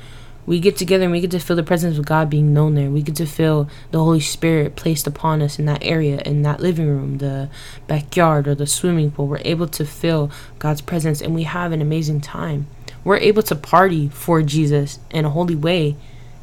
We 0.45 0.60
get 0.60 0.75
together 0.75 1.04
and 1.04 1.12
we 1.13 1.21
get 1.21 1.32
to 1.32 1.39
feel 1.39 1.56
the 1.56 1.63
presence 1.63 1.97
of 1.97 2.06
God 2.06 2.30
being 2.30 2.54
known 2.54 2.75
there. 2.75 2.89
We 2.89 3.04
get 3.04 3.15
to 3.17 3.25
feel 3.25 3.69
the 3.91 4.04
Holy 4.04 4.19
Spirit 4.19 4.75
placed 4.75 5.08
upon 5.08 5.41
us 5.41 5.58
in 5.60 5.65
that 5.67 5.84
area, 5.84 6.19
in 6.25 6.41
that 6.41 6.60
living 6.60 6.88
room, 6.88 7.19
the 7.19 7.49
backyard, 7.88 8.47
or 8.47 8.56
the 8.56 8.67
swimming 8.67 9.12
pool. 9.12 9.28
We're 9.28 9.41
able 9.45 9.67
to 9.67 9.86
feel 9.86 10.32
God's 10.58 10.82
presence 10.82 11.21
and 11.21 11.34
we 11.34 11.43
have 11.43 11.71
an 11.71 11.82
amazing 11.82 12.21
time 12.21 12.67
we're 13.03 13.17
able 13.17 13.43
to 13.43 13.55
party 13.55 14.09
for 14.09 14.41
Jesus 14.41 14.99
in 15.12 15.25
a 15.25 15.29
holy 15.29 15.55
way 15.55 15.95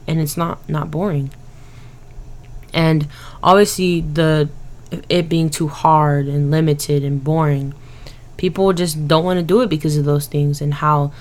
and 0.06 0.20
it's 0.20 0.36
not 0.36 0.68
not 0.68 0.90
boring. 0.90 1.30
And 2.72 3.08
obviously 3.42 4.00
the 4.00 4.48
it 5.08 5.28
being 5.28 5.50
too 5.50 5.68
hard 5.68 6.26
and 6.26 6.50
limited 6.50 7.02
and 7.02 7.22
boring, 7.22 7.74
people 8.36 8.72
just 8.72 9.08
don't 9.08 9.24
want 9.24 9.38
to 9.38 9.44
do 9.44 9.60
it 9.60 9.68
because 9.68 9.96
of 9.96 10.04
those 10.04 10.26
things 10.26 10.60
and 10.60 10.74
how 10.74 11.12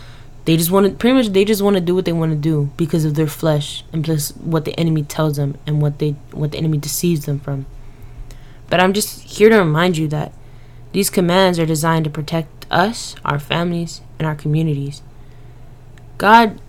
they 0.46 0.56
just 0.58 0.70
want 0.70 0.86
to 0.86 0.94
pretty 0.94 1.16
much 1.16 1.28
they 1.28 1.44
just 1.44 1.62
want 1.62 1.76
to 1.76 1.82
do 1.82 1.96
what 1.96 2.06
they 2.06 2.14
want 2.14 2.32
to 2.32 2.38
do 2.38 2.70
because 2.78 3.04
of 3.04 3.16
their 3.16 3.28
flesh 3.28 3.84
and 3.92 4.06
plus 4.06 4.30
what 4.38 4.66
the 4.66 4.80
enemy 4.80 5.04
tells 5.04 5.38
them 5.38 5.58
and 5.66 5.82
what 5.82 6.00
they 6.00 6.12
what 6.32 6.52
the 6.52 6.58
enemy 6.58 6.78
deceives 6.78 7.26
them 7.26 7.40
from. 7.40 7.66
But 8.70 8.80
I'm 8.80 8.94
just 8.94 9.22
here 9.22 9.50
to 9.50 9.58
remind 9.58 9.98
you 9.98 10.08
that 10.10 10.34
these 10.92 11.10
commands 11.10 11.60
are 11.60 11.66
designed 11.66 12.06
to 12.06 12.12
protect 12.12 12.66
us, 12.72 13.16
our 13.26 13.40
families, 13.40 14.02
and 14.18 14.28
our 14.28 14.36
communities. 14.36 15.02
God, 16.18 16.60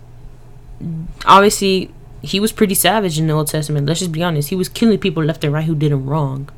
obviously, 1.25 1.93
he 2.21 2.39
was 2.39 2.51
pretty 2.51 2.75
savage 2.75 3.19
in 3.19 3.27
the 3.27 3.33
Old 3.33 3.47
Testament. 3.47 3.87
Let's 3.87 3.99
just 3.99 4.11
be 4.11 4.23
honest. 4.23 4.49
He 4.49 4.55
was 4.55 4.69
killing 4.69 4.99
people 4.99 5.23
left 5.23 5.43
and 5.43 5.53
right 5.53 5.65
who 5.65 5.75
did 5.75 5.91
him 5.91 6.07
wrong. 6.07 6.49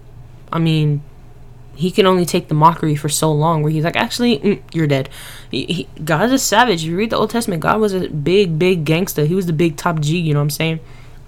I 0.51 0.59
mean, 0.59 1.03
he 1.75 1.91
can 1.91 2.05
only 2.05 2.25
take 2.25 2.47
the 2.47 2.53
mockery 2.53 2.95
for 2.95 3.07
so 3.07 3.31
long 3.31 3.63
where 3.63 3.71
he's 3.71 3.83
like, 3.83 3.95
actually, 3.95 4.39
mm, 4.39 4.61
you're 4.73 4.87
dead. 4.87 5.09
He, 5.49 5.65
he, 5.65 5.87
God 6.03 6.25
is 6.25 6.33
a 6.33 6.39
savage. 6.39 6.83
If 6.83 6.89
You 6.89 6.97
read 6.97 7.09
the 7.09 7.17
Old 7.17 7.29
Testament, 7.29 7.61
God 7.61 7.79
was 7.79 7.93
a 7.93 8.09
big, 8.09 8.59
big 8.59 8.83
gangster. 8.83 9.25
He 9.25 9.35
was 9.35 9.45
the 9.45 9.53
big 9.53 9.77
top 9.77 9.99
G, 10.01 10.17
you 10.17 10.33
know 10.33 10.39
what 10.39 10.43
I'm 10.43 10.49
saying? 10.49 10.79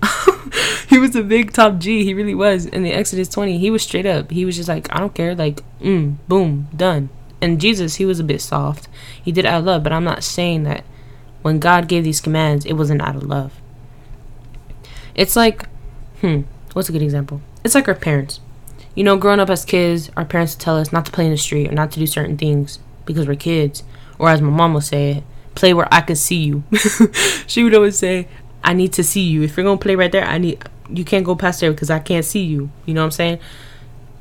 he 0.90 0.98
was 0.98 1.16
a 1.16 1.24
big 1.24 1.54
top 1.54 1.78
G. 1.78 2.04
He 2.04 2.14
really 2.14 2.36
was. 2.36 2.66
In 2.66 2.84
the 2.84 2.92
Exodus 2.92 3.30
20, 3.30 3.60
he 3.60 3.70
was 3.70 3.84
straight 3.84 4.06
up. 4.06 4.32
He 4.32 4.44
was 4.44 4.58
just 4.58 4.68
like, 4.68 4.94
I 4.94 5.00
don't 5.00 5.16
care. 5.16 5.36
Like, 5.36 5.62
mm, 5.80 6.18
boom, 6.28 6.68
done. 6.76 7.10
And 7.42 7.62
Jesus, 7.62 7.96
he 7.96 8.06
was 8.06 8.20
a 8.20 8.24
bit 8.24 8.42
soft. 8.42 8.88
He 9.24 9.32
did 9.32 9.46
out 9.46 9.60
of 9.60 9.66
love, 9.66 9.84
but 9.84 9.94
I'm 9.94 10.04
not 10.04 10.24
saying 10.24 10.64
that 10.64 10.84
when 11.42 11.60
God 11.60 11.88
gave 11.88 12.04
these 12.04 12.22
commands, 12.22 12.66
it 12.66 12.74
wasn't 12.74 13.02
out 13.02 13.16
of 13.16 13.24
love. 13.24 13.60
It's 15.16 15.36
like, 15.36 15.68
hmm, 16.22 16.42
what's 16.74 16.90
a 16.90 16.92
good 16.92 17.02
example? 17.02 17.42
It's 17.64 17.76
like 17.76 17.88
our 17.88 17.96
parents. 17.96 18.40
You 18.96 19.04
know, 19.04 19.18
growing 19.18 19.40
up 19.40 19.50
as 19.50 19.66
kids, 19.66 20.10
our 20.18 20.26
parents 20.26 20.56
tell 20.56 20.78
us 20.78 20.92
not 20.92 21.06
to 21.06 21.12
play 21.12 21.26
in 21.26 21.32
the 21.32 21.38
street 21.38 21.70
or 21.70 21.74
not 21.74 21.92
to 21.92 22.00
do 22.00 22.08
certain 22.08 22.38
things 22.38 22.80
because 23.06 23.28
we're 23.28 23.36
kids. 23.36 23.84
Or 24.20 24.30
as 24.30 24.42
my 24.42 24.50
mom 24.50 24.74
would 24.74 24.84
say, 24.84 25.24
play 25.56 25.74
where 25.74 25.88
I 25.92 26.02
can 26.02 26.16
see 26.16 26.38
you. 26.38 26.64
she 27.48 27.64
would 27.64 27.74
always 27.74 27.98
say, 27.98 28.28
I 28.64 28.74
need 28.74 28.94
to 28.94 29.04
see 29.04 29.22
you. 29.22 29.44
If 29.44 29.58
you're 29.58 29.64
gonna 29.64 29.78
play 29.78 29.96
right 29.96 30.12
there, 30.12 30.26
I 30.26 30.38
need 30.38 30.64
you 30.90 31.06
can't 31.06 31.26
go 31.26 31.36
past 31.36 31.62
there 31.62 31.72
because 31.72 31.90
I 31.90 32.00
can't 32.00 32.26
see 32.26 32.44
you. 32.44 32.70
You 32.86 32.94
know 32.94 33.02
what 33.02 33.06
I'm 33.06 33.12
saying? 33.12 33.40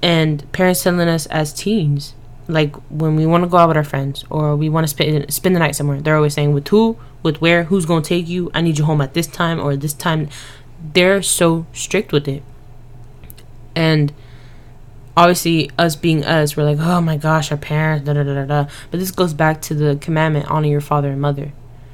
And 0.03 0.51
parents 0.53 0.83
telling 0.83 1.09
us 1.09 1.27
as 1.27 1.53
teens, 1.53 2.15
like 2.49 2.75
when 2.91 3.17
we 3.17 3.27
want 3.27 3.45
to 3.45 3.49
go 3.49 3.59
out 3.59 3.69
with 3.69 3.77
our 3.77 3.85
friends 3.85 4.25
or 4.31 4.57
we 4.57 4.69
want 4.69 4.85
to 4.85 4.89
spend 4.89 5.33
spend 5.33 5.55
the 5.55 5.61
night 5.61 5.77
somewhere, 5.77 6.01
they're 6.01 6.17
always 6.17 6.35
saying 6.35 6.53
with 6.53 6.69
who, 6.69 6.97
with 7.23 7.41
where, 7.41 7.65
who's 7.65 7.87
gonna 7.87 8.03
take 8.03 8.29
you. 8.29 8.51
I 8.55 8.61
need 8.61 8.79
you 8.79 8.85
home 8.85 9.01
at 9.01 9.15
this 9.15 9.27
time 9.27 9.61
or 9.61 9.77
this 9.77 9.93
time. 9.93 10.29
They're 10.95 11.23
so 11.23 11.67
strict 11.73 12.13
with 12.13 12.27
it, 12.27 12.43
and 13.75 14.13
obviously 15.17 15.71
us 15.79 15.97
being 15.97 16.25
us, 16.25 16.57
we're 16.57 16.65
like, 16.65 16.79
oh 16.81 17.01
my 17.01 17.17
gosh, 17.17 17.51
our 17.51 17.59
parents, 17.59 18.07
da 18.07 18.15
da 18.15 18.23
da 18.23 18.35
da 18.35 18.45
da. 18.47 18.71
But 18.91 19.01
this 19.01 19.11
goes 19.11 19.35
back 19.35 19.61
to 19.63 19.75
the 19.75 19.97
commandment: 19.97 20.51
honor 20.51 20.69
your 20.69 20.81
father 20.81 21.11
and 21.11 21.21
mother, 21.21 21.53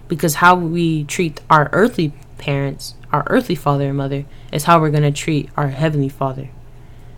because 0.09 0.37
how 0.37 0.55
we 0.55 1.05
treat 1.05 1.41
our 1.51 1.69
earthly 1.73 2.13
parents, 2.39 2.95
our 3.13 3.25
earthly 3.29 3.55
father 3.55 3.89
and 3.89 3.97
mother, 3.97 4.25
is 4.53 4.65
how 4.65 4.81
we're 4.81 4.91
gonna 4.91 5.11
treat 5.11 5.51
our 5.57 5.69
heavenly 5.69 6.09
father. 6.09 6.51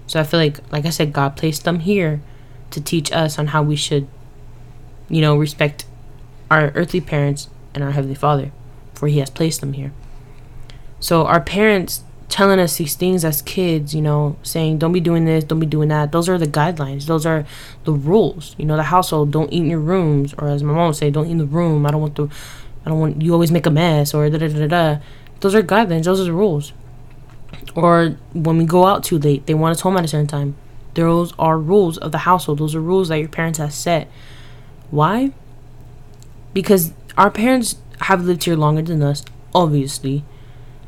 So 0.07 0.19
I 0.19 0.25
feel 0.25 0.41
like, 0.41 0.73
like 0.73 0.87
I 0.87 0.91
said, 0.91 1.13
God 1.13 1.37
placed 1.37 1.65
them 1.65 1.81
here 1.81 2.23
to 2.71 2.81
teach 2.81 3.13
us 3.13 3.39
on 3.39 3.49
how 3.49 3.63
we 3.63 3.77
should, 3.77 4.09
you 5.11 5.21
know, 5.21 5.37
respect 5.37 5.85
our 6.51 6.73
earthly 6.75 7.03
parents 7.03 7.51
and 7.81 7.85
our 7.85 7.93
Heavenly 7.93 8.15
Father, 8.15 8.51
for 8.95 9.09
He 9.09 9.19
has 9.19 9.31
placed 9.31 9.61
them 9.61 9.73
here. 9.73 9.93
So 11.01 11.27
our 11.27 11.41
parents 11.41 12.03
telling 12.29 12.59
us 12.59 12.77
these 12.77 12.95
things 12.95 13.25
as 13.25 13.41
kids, 13.43 13.95
you 13.95 14.03
know, 14.03 14.37
saying 14.43 14.79
don't 14.79 14.93
be 14.93 15.01
doing 15.01 15.25
this, 15.25 15.45
don't 15.45 15.61
be 15.61 15.67
doing 15.67 15.89
that. 15.89 16.13
Those 16.13 16.29
are 16.29 16.39
the 16.39 16.47
guidelines. 16.47 17.07
Those 17.07 17.25
are 17.25 17.47
the 17.85 17.93
rules. 17.93 18.55
You 18.59 18.67
know, 18.67 18.77
the 18.77 18.83
household 18.85 19.31
don't 19.31 19.53
eat 19.53 19.61
in 19.61 19.71
your 19.71 19.79
rooms, 19.79 20.35
or 20.37 20.49
as 20.49 20.63
my 20.63 20.73
mom 20.73 20.89
would 20.89 20.97
say, 20.97 21.11
don't 21.11 21.27
eat 21.27 21.33
in 21.33 21.39
the 21.39 21.47
room. 21.47 21.87
I 21.87 21.91
don't 21.91 22.01
want 22.01 22.17
to. 22.17 22.31
I 22.85 22.91
don't 22.91 23.01
want 23.01 23.23
you 23.23 23.33
always 23.33 23.51
make 23.51 23.67
a 23.67 23.71
mess, 23.71 24.15
or 24.15 24.29
da 24.29 24.39
da 24.39 24.49
da 24.49 24.67
da. 24.67 25.01
Those 25.41 25.55
are 25.55 25.63
guidelines. 25.63 26.05
Those 26.05 26.21
are 26.21 26.25
the 26.25 26.33
rules. 26.33 26.73
Or 27.75 28.17
when 28.33 28.59
we 28.59 28.65
go 28.65 28.87
out 28.87 29.05
too 29.05 29.19
late, 29.19 29.47
they 29.47 29.55
want 29.55 29.73
us 29.77 29.81
home 29.81 29.97
at 29.97 30.05
a 30.05 30.09
certain 30.09 30.27
time. 30.27 30.57
Those 30.95 31.33
are 31.39 31.59
rules 31.59 31.97
of 31.99 32.13
the 32.13 32.19
household. 32.19 32.59
Those 32.59 32.75
are 32.75 32.81
rules 32.81 33.09
that 33.09 33.19
your 33.19 33.29
parents 33.29 33.59
have 33.59 33.73
set. 33.73 34.11
Why? 34.91 35.33
Because 36.53 36.93
our 37.19 37.31
parents 37.31 37.77
have 38.03 38.25
lived 38.25 38.45
here 38.45 38.57
longer 38.57 38.81
than 38.81 39.03
us, 39.03 39.25
obviously 39.55 40.25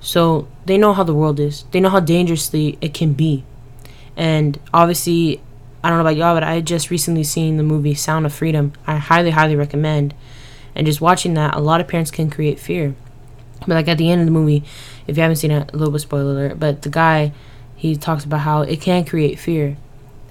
so 0.01 0.49
they 0.65 0.79
know 0.79 0.95
how 0.95 1.05
the 1.05 1.15
world 1.15 1.39
is. 1.39 1.65
They 1.71 1.81
know 1.81 1.91
how 1.91 2.01
dangerously 2.01 2.79
it 2.81 2.95
can 2.95 3.13
be. 3.13 3.45
And 4.17 4.59
obviously, 4.73 5.41
I 5.85 5.89
don't 5.89 5.99
know 5.99 6.03
about 6.03 6.17
y'all, 6.17 6.35
but 6.35 6.43
I 6.43 6.61
just 6.63 6.91
recently 6.91 7.23
seen 7.23 7.59
the 7.59 7.63
movie 7.63 7.95
Sound 7.95 8.27
of 8.27 8.33
Freedom. 8.33 8.73
I 8.87 8.97
highly, 8.97 9.31
highly 9.31 9.57
recommend. 9.57 10.15
And 10.75 10.87
just 10.87 11.01
watching 11.01 11.35
that, 11.35 11.55
a 11.55 11.61
lot 11.61 11.81
of 11.81 11.89
parents 11.89 12.11
can 12.11 12.31
create 12.31 12.59
fear. 12.59 12.95
But 13.61 13.71
like 13.71 13.89
at 13.89 13.99
the 13.99 14.11
end 14.11 14.23
of 14.23 14.27
the 14.27 14.33
movie, 14.33 14.65
if 15.07 15.17
you 15.17 15.23
haven't 15.23 15.37
seen 15.37 15.51
it, 15.51 15.71
a 15.73 15.77
little 15.77 15.93
bit 15.93 16.01
spoiler 16.01 16.33
alert, 16.33 16.59
but 16.59 16.83
the 16.83 16.89
guy, 16.89 17.33
he 17.77 17.95
talks 17.97 18.25
about 18.25 18.41
how 18.41 18.63
it 18.63 18.81
can 18.81 19.05
create 19.05 19.39
fear, 19.39 19.77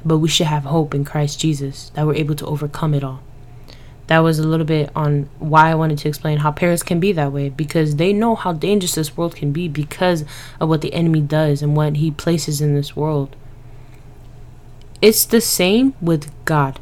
but 0.04 0.18
we 0.18 0.30
should 0.30 0.48
have 0.48 0.64
hope 0.64 0.96
in 0.96 1.06
Christ 1.06 1.40
Jesus 1.40 1.90
that 1.92 2.08
we're 2.08 2.16
able 2.16 2.36
to 2.36 2.46
overcome 2.46 2.96
it 2.96 3.04
all 3.04 3.22
that 4.10 4.19
was 4.19 4.39
a 4.39 4.48
little 4.48 4.65
bit 4.65 4.89
on 4.95 5.30
why 5.38 5.69
I 5.69 5.76
wanted 5.76 6.00
to 6.00 6.08
explain 6.10 6.39
how 6.39 6.52
parents 6.52 6.82
can 6.82 7.00
be 7.00 7.12
that 7.12 7.32
way 7.32 7.50
because 7.50 7.98
they 7.98 8.12
know 8.12 8.34
how 8.34 8.54
dangerous 8.54 8.95
this 8.95 9.15
world 9.15 9.36
can 9.36 9.52
be 9.52 9.67
because 9.67 10.26
of 10.60 10.67
what 10.67 10.82
the 10.82 10.95
enemy 10.95 11.22
does 11.22 11.62
and 11.62 11.78
what 11.78 11.98
he 11.98 12.10
places 12.10 12.60
in 12.60 12.74
this 12.74 12.95
world. 12.95 13.36
It's 15.00 15.26
the 15.26 15.39
same 15.39 15.93
with 16.02 16.32
God. 16.45 16.80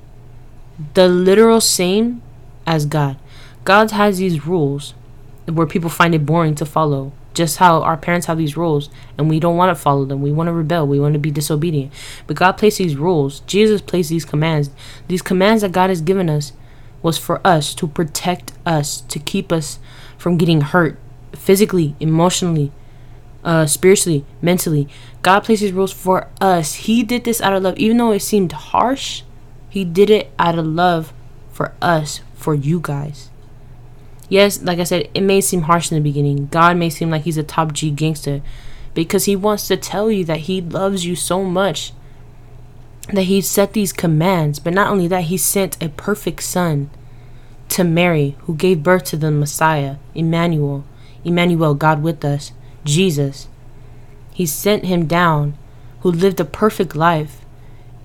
The 0.93 1.09
literal 1.09 1.59
same 1.59 2.21
as 2.65 2.85
God. 2.85 3.17
God 3.65 3.91
has 3.91 4.19
these 4.19 4.47
rules 4.47 4.93
where 5.47 5.67
people 5.67 5.89
find 5.89 6.15
it 6.15 6.25
boring 6.25 6.55
to 6.55 6.65
follow. 6.65 7.11
Just 7.33 7.57
how 7.57 7.81
our 7.81 7.97
parents 7.97 8.27
have 8.27 8.37
these 8.37 8.55
rules 8.55 8.89
and 9.17 9.29
we 9.29 9.41
don't 9.41 9.57
want 9.57 9.75
to 9.75 9.81
follow 9.81 10.05
them. 10.05 10.21
We 10.21 10.31
want 10.31 10.47
to 10.47 10.53
rebel. 10.53 10.87
We 10.87 10.97
want 10.97 11.11
to 11.11 11.19
be 11.19 11.31
disobedient. 11.31 11.91
But 12.25 12.37
God 12.37 12.53
placed 12.53 12.77
these 12.77 12.95
rules. 12.95 13.41
Jesus 13.41 13.81
placed 13.81 14.09
these 14.09 14.23
commands. 14.23 14.69
These 15.09 15.21
commands 15.21 15.61
that 15.61 15.73
God 15.73 15.89
has 15.89 15.99
given 15.99 16.29
us 16.29 16.53
was 17.01 17.17
for 17.17 17.39
us 17.45 17.73
to 17.75 17.87
protect 17.87 18.53
us, 18.65 19.01
to 19.01 19.19
keep 19.19 19.51
us 19.51 19.79
from 20.17 20.37
getting 20.37 20.61
hurt 20.61 20.97
physically, 21.33 21.95
emotionally, 21.99 22.71
uh, 23.43 23.65
spiritually, 23.65 24.25
mentally. 24.41 24.87
God 25.21 25.41
placed 25.41 25.61
His 25.61 25.71
rules 25.71 25.93
for 25.93 26.27
us. 26.41 26.73
He 26.73 27.03
did 27.03 27.23
this 27.23 27.41
out 27.41 27.53
of 27.53 27.63
love, 27.63 27.77
even 27.77 27.97
though 27.97 28.11
it 28.11 28.21
seemed 28.21 28.51
harsh. 28.51 29.23
He 29.69 29.85
did 29.85 30.09
it 30.09 30.31
out 30.39 30.57
of 30.57 30.65
love 30.65 31.13
for 31.51 31.73
us, 31.81 32.21
for 32.33 32.53
you 32.53 32.79
guys. 32.81 33.29
Yes, 34.29 34.61
like 34.61 34.79
I 34.79 34.83
said, 34.83 35.09
it 35.13 35.21
may 35.21 35.39
seem 35.39 35.63
harsh 35.63 35.91
in 35.91 35.97
the 35.97 36.09
beginning. 36.09 36.47
God 36.47 36.77
may 36.77 36.89
seem 36.89 37.09
like 37.09 37.23
He's 37.23 37.37
a 37.37 37.43
top 37.43 37.73
G 37.73 37.91
gangster 37.91 38.41
because 38.93 39.25
He 39.25 39.35
wants 39.35 39.67
to 39.67 39.77
tell 39.77 40.11
you 40.11 40.25
that 40.25 40.41
He 40.41 40.61
loves 40.61 41.05
you 41.05 41.15
so 41.15 41.43
much 41.43 41.93
that 43.13 43.23
he 43.23 43.41
set 43.41 43.73
these 43.73 43.93
commands, 43.93 44.59
but 44.59 44.73
not 44.73 44.89
only 44.91 45.07
that, 45.07 45.25
he 45.25 45.37
sent 45.37 45.81
a 45.81 45.89
perfect 45.89 46.43
son 46.43 46.89
to 47.69 47.83
Mary, 47.83 48.35
who 48.41 48.55
gave 48.55 48.83
birth 48.83 49.05
to 49.05 49.17
the 49.17 49.31
Messiah, 49.31 49.97
Emmanuel, 50.13 50.85
Emmanuel, 51.23 51.73
God 51.73 52.01
with 52.01 52.23
us, 52.25 52.51
Jesus. 52.83 53.47
He 54.33 54.45
sent 54.45 54.85
him 54.85 55.05
down, 55.05 55.57
who 56.01 56.11
lived 56.11 56.39
a 56.39 56.45
perfect 56.45 56.95
life, 56.95 57.41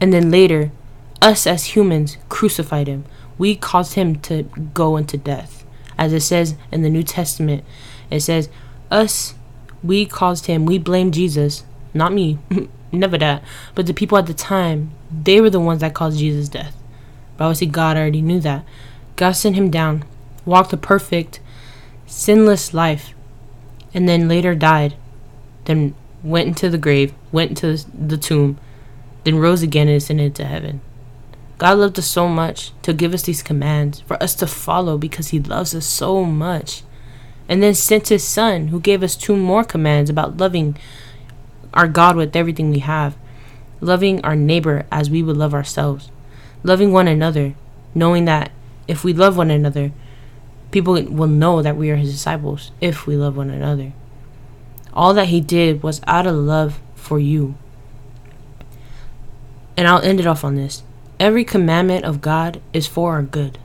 and 0.00 0.12
then 0.12 0.30
later, 0.30 0.72
us 1.20 1.46
as 1.46 1.76
humans 1.76 2.16
crucified 2.28 2.88
him. 2.88 3.04
We 3.38 3.54
caused 3.54 3.94
him 3.94 4.16
to 4.20 4.44
go 4.74 4.96
into 4.96 5.16
death. 5.16 5.64
As 5.96 6.12
it 6.12 6.20
says 6.20 6.56
in 6.70 6.82
the 6.82 6.90
New 6.90 7.02
Testament, 7.02 7.64
it 8.10 8.20
says, 8.20 8.48
Us, 8.90 9.34
we 9.82 10.06
caused 10.06 10.46
him, 10.46 10.66
we 10.66 10.78
blame 10.78 11.12
Jesus, 11.12 11.64
not 11.94 12.12
me. 12.12 12.38
never 12.92 13.18
that. 13.18 13.42
But 13.74 13.87
the 13.87 13.94
people 13.94 14.18
at 14.18 14.26
the 14.26 14.35
time, 14.35 14.92
they 15.11 15.40
were 15.40 15.50
the 15.50 15.61
ones 15.61 15.81
that 15.81 15.94
caused 15.94 16.18
Jesus' 16.18 16.48
death. 16.48 16.76
But 17.37 17.44
obviously, 17.46 17.68
God 17.68 17.96
already 17.96 18.22
knew 18.22 18.40
that. 18.40 18.64
God 19.16 19.33
sent 19.33 19.57
him 19.57 19.70
down, 19.70 20.05
walked 20.44 20.72
a 20.72 20.76
perfect, 20.76 21.40
sinless 22.07 22.74
life, 22.74 23.14
and 23.94 24.09
then 24.09 24.28
later 24.28 24.55
died. 24.55 24.94
Then 25.64 25.94
went 26.22 26.48
into 26.48 26.68
the 26.68 26.78
grave, 26.78 27.14
went 27.31 27.50
into 27.50 27.85
the 27.92 28.16
tomb, 28.16 28.59
then 29.24 29.38
rose 29.38 29.62
again 29.62 29.88
and 29.88 29.96
ascended 29.96 30.35
to 30.37 30.44
heaven. 30.44 30.81
God 31.59 31.78
loved 31.78 31.98
us 31.98 32.07
so 32.07 32.26
much 32.28 32.72
to 32.83 32.92
give 32.92 33.14
us 33.14 33.22
these 33.22 33.42
commands 33.42 34.00
for 34.00 34.20
us 34.22 34.35
to 34.37 34.46
follow 34.46 34.98
because 34.98 35.28
He 35.28 35.38
loves 35.38 35.74
us 35.74 35.87
so 35.87 36.24
much. 36.24 36.83
And 37.48 37.62
then 37.62 37.74
sent 37.74 38.09
His 38.09 38.24
Son, 38.24 38.68
who 38.68 38.81
gave 38.81 39.02
us 39.02 39.14
two 39.14 39.37
more 39.37 39.62
commands 39.62 40.11
about 40.11 40.38
loving 40.38 40.76
our 41.74 41.88
God 41.88 42.16
with 42.16 42.37
everything 42.37 42.70
we 42.70 42.80
have, 42.80 43.16
loving 43.80 44.24
our 44.24 44.37
neighbor 44.37 44.87
as 44.90 45.11
we 45.11 45.22
would 45.22 45.37
love 45.37 45.54
ourselves, 45.54 46.11
loving 46.62 46.92
one 46.92 47.08
another, 47.08 47.54
knowing 47.94 48.24
that 48.26 48.50
if 48.88 49.04
we 49.04 49.12
love 49.12 49.37
one 49.37 49.50
another, 49.50 49.92
people 50.70 50.94
will 50.94 51.28
know 51.28 51.62
that 51.62 51.76
we 51.76 51.90
are 51.90 51.96
his 51.96 52.12
disciples 52.12 52.72
if 52.80 53.06
we 53.06 53.16
love 53.16 53.37
one 53.37 53.50
another. 53.50 53.92
All 54.92 55.14
that 55.14 55.28
he 55.28 55.40
did 55.40 55.82
was 55.82 56.00
out 56.06 56.26
of 56.26 56.35
love 56.35 56.80
for 56.94 57.18
you. 57.18 57.54
And 59.76 59.88
I'll 59.88 60.02
end 60.02 60.20
it 60.20 60.26
off 60.26 60.44
on 60.44 60.54
this. 60.54 60.82
Every 61.18 61.44
commandment 61.44 62.04
of 62.04 62.20
God 62.20 62.61
is 62.72 62.87
for 62.87 63.12
our 63.12 63.22
good. 63.22 63.58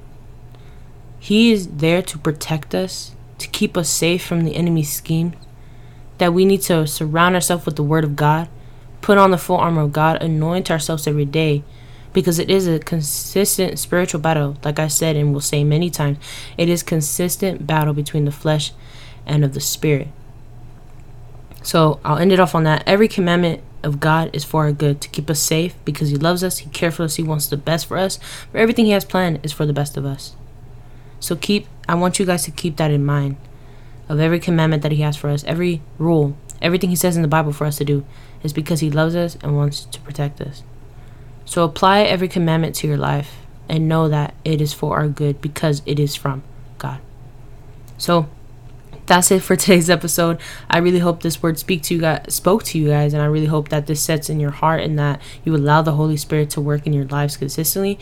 He 1.20 1.52
is 1.52 1.68
there 1.68 2.02
to 2.04 2.18
protect 2.18 2.74
us, 2.74 3.16
to 3.40 3.48
keep 3.48 3.76
us 3.76 3.90
safe 3.90 4.26
from 4.26 4.44
the 4.44 4.56
enemy's 4.56 4.92
schemes, 4.94 5.36
that 6.18 6.34
we 6.34 6.46
need 6.46 6.62
to 6.64 6.88
surround 6.88 7.36
ourselves 7.36 7.66
with 7.66 7.76
the 7.76 7.84
Word 7.84 8.04
of 8.04 8.16
God, 8.16 8.50
put 9.02 9.18
on 9.18 9.32
the 9.32 9.38
full 9.38 9.58
armor 9.58 9.82
of 9.82 9.94
God, 9.94 10.22
anoint 10.22 10.72
ourselves 10.72 11.08
every 11.08 11.26
day, 11.26 11.64
because 12.14 12.40
it 12.40 12.50
is 12.50 12.68
a 12.68 12.80
consistent 12.80 13.78
spiritual 13.78 14.20
battle. 14.20 14.58
Like 14.64 14.80
I 14.80 14.88
said 14.88 15.16
and 15.16 15.34
will 15.34 15.42
say 15.42 15.64
many 15.64 15.90
times, 15.90 16.18
it 16.58 16.70
is 16.70 16.84
consistent 16.84 17.68
battle 17.68 17.94
between 17.94 18.26
the 18.26 18.32
flesh 18.32 18.72
and 19.26 19.44
of 19.44 19.54
the 19.54 19.60
spirit. 19.60 20.08
So 21.62 22.00
I'll 22.04 22.18
end 22.18 22.32
it 22.32 22.40
off 22.40 22.56
on 22.56 22.64
that. 22.64 22.84
Every 22.88 23.08
commandment 23.08 23.62
of 23.84 24.00
God 24.00 24.30
is 24.34 24.44
for 24.44 24.64
our 24.64 24.72
good, 24.72 25.02
to 25.02 25.10
keep 25.10 25.30
us 25.30 25.40
safe 25.40 25.76
because 25.86 26.10
He 26.10 26.16
loves 26.16 26.44
us, 26.44 26.60
He 26.60 26.70
cares 26.70 26.96
for 26.96 27.04
us, 27.04 27.16
He 27.16 27.24
wants 27.24 27.48
the 27.48 27.58
best 27.58 27.86
for 27.86 27.98
us. 27.98 28.18
For 28.52 28.58
everything 28.58 28.86
He 28.86 28.92
has 28.92 29.06
planned 29.06 29.40
is 29.44 29.54
for 29.54 29.66
the 29.66 29.74
best 29.74 29.98
of 29.98 30.06
us. 30.06 30.36
So 31.20 31.36
keep 31.36 31.68
I 31.90 31.96
want 31.96 32.20
you 32.20 32.26
guys 32.26 32.44
to 32.44 32.52
keep 32.52 32.78
that 32.78 32.92
in 32.92 33.06
mind 33.06 33.38
of 34.10 34.20
every 34.20 34.40
commandment 34.40 34.84
that 34.84 34.92
He 34.92 35.02
has 35.02 35.18
for 35.18 35.30
us, 35.30 35.44
every 35.44 35.82
rule, 35.98 36.38
everything 36.62 36.90
He 36.90 36.96
says 36.96 37.16
in 37.16 37.22
the 37.22 37.28
Bible 37.28 37.54
for 37.54 37.66
us 37.66 37.78
to 37.78 37.86
do, 37.86 38.06
is 38.44 38.54
because 38.54 38.80
He 38.80 38.90
loves 38.90 39.16
us 39.16 39.38
and 39.42 39.56
wants 39.56 39.86
to 39.86 40.00
protect 40.02 40.42
us. 40.42 40.64
So 41.46 41.64
apply 41.64 42.02
every 42.02 42.28
commandment 42.28 42.76
to 42.76 42.88
your 42.88 42.98
life 42.98 43.36
and 43.70 43.88
know 43.88 44.10
that 44.10 44.34
it 44.44 44.62
is 44.62 44.74
for 44.74 44.98
our 44.98 45.08
good 45.08 45.42
because 45.42 45.82
it 45.86 46.00
is 46.00 46.16
from 46.16 46.44
God. 46.78 47.00
So 47.98 48.30
that's 49.06 49.32
it 49.32 49.42
for 49.42 49.56
today's 49.56 49.90
episode. 49.90 50.40
I 50.70 50.80
really 50.80 51.00
hope 51.00 51.22
this 51.22 51.42
word 51.42 51.58
speak 51.58 51.82
to 51.84 51.96
you 51.96 52.02
guys, 52.02 52.36
spoke 52.36 52.64
to 52.66 52.78
you 52.78 52.90
guys, 52.90 53.14
and 53.14 53.24
I 53.24 53.26
really 53.26 53.46
hope 53.46 53.70
that 53.70 53.88
this 53.88 54.02
sets 54.02 54.30
in 54.30 54.40
your 54.40 54.52
heart 54.52 54.82
and 54.82 55.00
that 55.00 55.22
you 55.46 55.56
allow 55.56 55.82
the 55.82 55.94
Holy 55.94 56.18
Spirit 56.18 56.50
to 56.52 56.62
work 56.62 56.86
in 56.86 56.94
your 56.94 57.06
lives 57.06 57.38
consistently. 57.38 57.98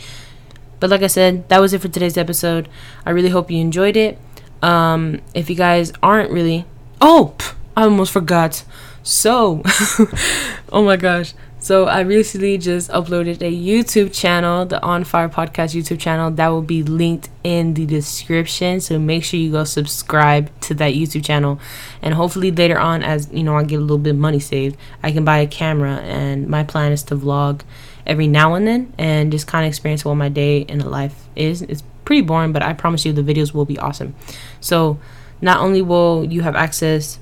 But 0.79 0.89
like 0.89 1.03
I 1.03 1.07
said, 1.07 1.47
that 1.49 1.61
was 1.61 1.73
it 1.73 1.81
for 1.81 1.87
today's 1.87 2.17
episode. 2.17 2.67
I 3.05 3.11
really 3.11 3.29
hope 3.29 3.49
you 3.49 3.59
enjoyed 3.59 3.95
it. 3.95 4.17
Um, 4.65 5.21
if 5.35 5.47
you 5.47 5.55
guys 5.55 5.93
aren't 6.01 6.31
really, 6.31 6.65
oh, 6.99 7.35
I 7.77 7.83
almost 7.83 8.11
forgot. 8.11 8.63
So, 9.03 9.61
oh 10.73 10.83
my 10.83 10.97
gosh. 10.97 11.35
So 11.59 11.85
I 11.85 12.01
recently 12.01 12.57
just 12.57 12.89
uploaded 12.89 13.41
a 13.41 13.51
YouTube 13.51 14.11
channel, 14.11 14.65
the 14.65 14.81
On 14.81 15.03
Fire 15.03 15.29
Podcast 15.29 15.75
YouTube 15.75 15.99
channel 15.99 16.31
that 16.31 16.47
will 16.47 16.63
be 16.63 16.81
linked 16.81 17.29
in 17.43 17.75
the 17.75 17.85
description. 17.85 18.81
So 18.81 18.97
make 18.97 19.23
sure 19.23 19.39
you 19.39 19.51
go 19.51 19.63
subscribe 19.65 20.49
to 20.61 20.73
that 20.75 20.95
YouTube 20.95 21.23
channel. 21.23 21.59
And 22.01 22.15
hopefully 22.15 22.51
later 22.51 22.79
on 22.79 23.03
as 23.03 23.31
you 23.31 23.43
know 23.43 23.57
I 23.57 23.63
get 23.63 23.77
a 23.77 23.81
little 23.81 23.99
bit 23.99 24.15
money 24.15 24.39
saved, 24.39 24.77
I 25.03 25.11
can 25.11 25.25
buy 25.25 25.39
a 25.39 25.47
camera 25.47 25.97
and 25.97 26.47
my 26.47 26.63
plan 26.63 26.91
is 26.91 27.03
to 27.03 27.15
vlog 27.15 27.61
every 28.05 28.27
now 28.27 28.55
and 28.55 28.67
then 28.67 28.93
and 28.97 29.31
just 29.31 29.45
kind 29.45 29.65
of 29.65 29.69
experience 29.69 30.05
what 30.05 30.15
my 30.15 30.29
day 30.29 30.59
in 30.59 30.79
the 30.79 30.89
life 30.89 31.27
is. 31.35 31.61
It's 31.63 31.83
pretty 32.05 32.21
boring, 32.21 32.53
but 32.53 32.63
I 32.63 32.73
promise 32.73 33.05
you 33.05 33.11
the 33.11 33.21
videos 33.21 33.53
will 33.53 33.65
be 33.65 33.77
awesome. 33.79 34.15
So 34.61 34.99
not 35.41 35.57
only 35.57 35.81
will 35.81 36.25
you 36.25 36.41
have 36.41 36.55
access 36.55 37.19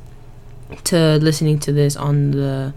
to 0.85 1.17
listening 1.17 1.59
to 1.59 1.71
this 1.71 1.95
on 1.95 2.31
the 2.31 2.73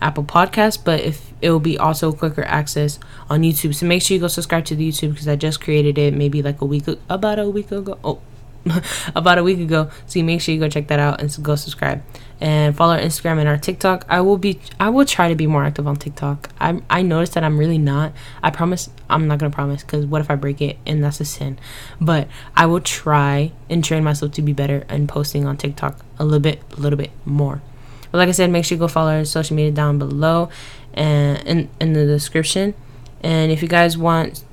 Apple 0.00 0.24
Podcast, 0.24 0.84
but 0.84 1.00
if 1.00 1.32
it 1.40 1.50
will 1.50 1.60
be 1.60 1.78
also 1.78 2.12
quicker 2.12 2.44
access 2.44 2.98
on 3.28 3.42
YouTube. 3.42 3.74
So 3.74 3.86
make 3.86 4.02
sure 4.02 4.14
you 4.14 4.20
go 4.20 4.28
subscribe 4.28 4.64
to 4.66 4.74
the 4.74 4.88
YouTube 4.88 5.12
because 5.12 5.28
I 5.28 5.36
just 5.36 5.60
created 5.60 5.98
it 5.98 6.14
maybe 6.14 6.42
like 6.42 6.60
a 6.60 6.64
week 6.64 6.84
about 7.08 7.38
a 7.38 7.48
week 7.48 7.72
ago. 7.72 7.98
Oh, 8.04 8.20
about 9.14 9.38
a 9.38 9.42
week 9.42 9.60
ago. 9.60 9.90
So 10.06 10.18
you 10.18 10.24
make 10.24 10.40
sure 10.40 10.54
you 10.54 10.60
go 10.60 10.68
check 10.68 10.88
that 10.88 10.98
out 10.98 11.20
and 11.20 11.34
go 11.42 11.54
subscribe 11.56 12.02
and 12.40 12.76
follow 12.76 12.94
our 12.94 13.00
Instagram 13.00 13.38
and 13.38 13.48
our 13.48 13.56
TikTok. 13.56 14.04
I 14.08 14.20
will 14.20 14.38
be 14.38 14.60
I 14.78 14.90
will 14.90 15.04
try 15.04 15.28
to 15.28 15.34
be 15.34 15.46
more 15.46 15.64
active 15.64 15.86
on 15.86 15.96
TikTok. 15.96 16.50
I 16.60 16.80
I 16.90 17.02
noticed 17.02 17.34
that 17.34 17.44
I'm 17.44 17.58
really 17.58 17.78
not. 17.78 18.12
I 18.42 18.50
promise 18.50 18.90
I'm 19.08 19.28
not 19.28 19.38
gonna 19.38 19.50
promise 19.50 19.82
because 19.82 20.06
what 20.06 20.20
if 20.20 20.30
I 20.30 20.36
break 20.36 20.60
it 20.60 20.78
and 20.86 21.02
that's 21.02 21.20
a 21.20 21.24
sin. 21.24 21.58
But 22.00 22.28
I 22.54 22.66
will 22.66 22.80
try 22.80 23.52
and 23.70 23.84
train 23.84 24.04
myself 24.04 24.32
to 24.32 24.42
be 24.42 24.52
better 24.52 24.84
and 24.88 25.08
posting 25.08 25.46
on 25.46 25.56
TikTok 25.56 25.98
a 26.18 26.24
little 26.24 26.40
bit, 26.40 26.60
a 26.76 26.80
little 26.80 26.98
bit 26.98 27.10
more. 27.24 27.62
But 28.10 28.18
like 28.18 28.28
I 28.28 28.32
said, 28.32 28.50
make 28.50 28.64
sure 28.64 28.76
you 28.76 28.80
go 28.80 28.88
follow 28.88 29.12
our 29.12 29.24
social 29.24 29.56
media 29.56 29.72
down 29.72 29.98
below 29.98 30.50
and 30.94 31.38
in 31.46 31.68
in 31.80 31.92
the 31.92 32.06
description. 32.06 32.74
And 33.22 33.50
if 33.50 33.62
you 33.62 33.68
guys 33.68 33.96
want 33.96 34.44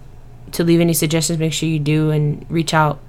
to 0.54 0.63
leave 0.63 0.80
any 0.80 0.93
suggestions, 0.93 1.39
make 1.39 1.54
sure 1.54 1.67
you 1.67 1.80
do 1.80 2.12
and 2.12 2.45
reach 2.49 2.73
out 2.73 2.99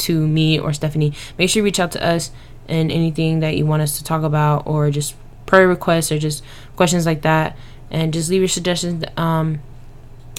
to 0.00 0.26
me 0.26 0.58
or 0.58 0.72
Stephanie. 0.72 1.12
Make 1.38 1.50
sure 1.50 1.60
you 1.60 1.64
reach 1.64 1.80
out 1.80 1.92
to 1.92 2.04
us 2.04 2.30
and 2.68 2.90
anything 2.92 3.40
that 3.40 3.56
you 3.56 3.66
want 3.66 3.82
us 3.82 3.98
to 3.98 4.04
talk 4.04 4.22
about 4.22 4.66
or 4.66 4.90
just 4.90 5.14
prayer 5.46 5.66
requests 5.66 6.12
or 6.12 6.18
just 6.18 6.44
questions 6.76 7.06
like 7.06 7.22
that 7.22 7.56
and 7.90 8.12
just 8.12 8.30
leave 8.30 8.40
your 8.40 8.48
suggestions 8.48 9.04
um 9.16 9.60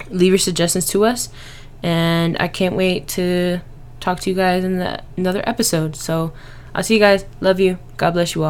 leave 0.09 0.31
your 0.31 0.37
suggestions 0.37 0.85
to 0.85 1.03
us 1.03 1.29
and 1.83 2.37
I 2.39 2.47
can't 2.47 2.75
wait 2.75 3.07
to 3.09 3.59
talk 3.99 4.19
to 4.21 4.29
you 4.29 4.35
guys 4.35 4.63
in 4.63 4.79
the, 4.79 5.01
another 5.17 5.43
episode. 5.47 5.95
So 5.95 6.33
I'll 6.75 6.83
see 6.83 6.95
you 6.95 6.99
guys. 6.99 7.25
Love 7.39 7.59
you. 7.59 7.77
God 7.97 8.11
bless 8.11 8.35
you 8.35 8.43
all. 8.43 8.49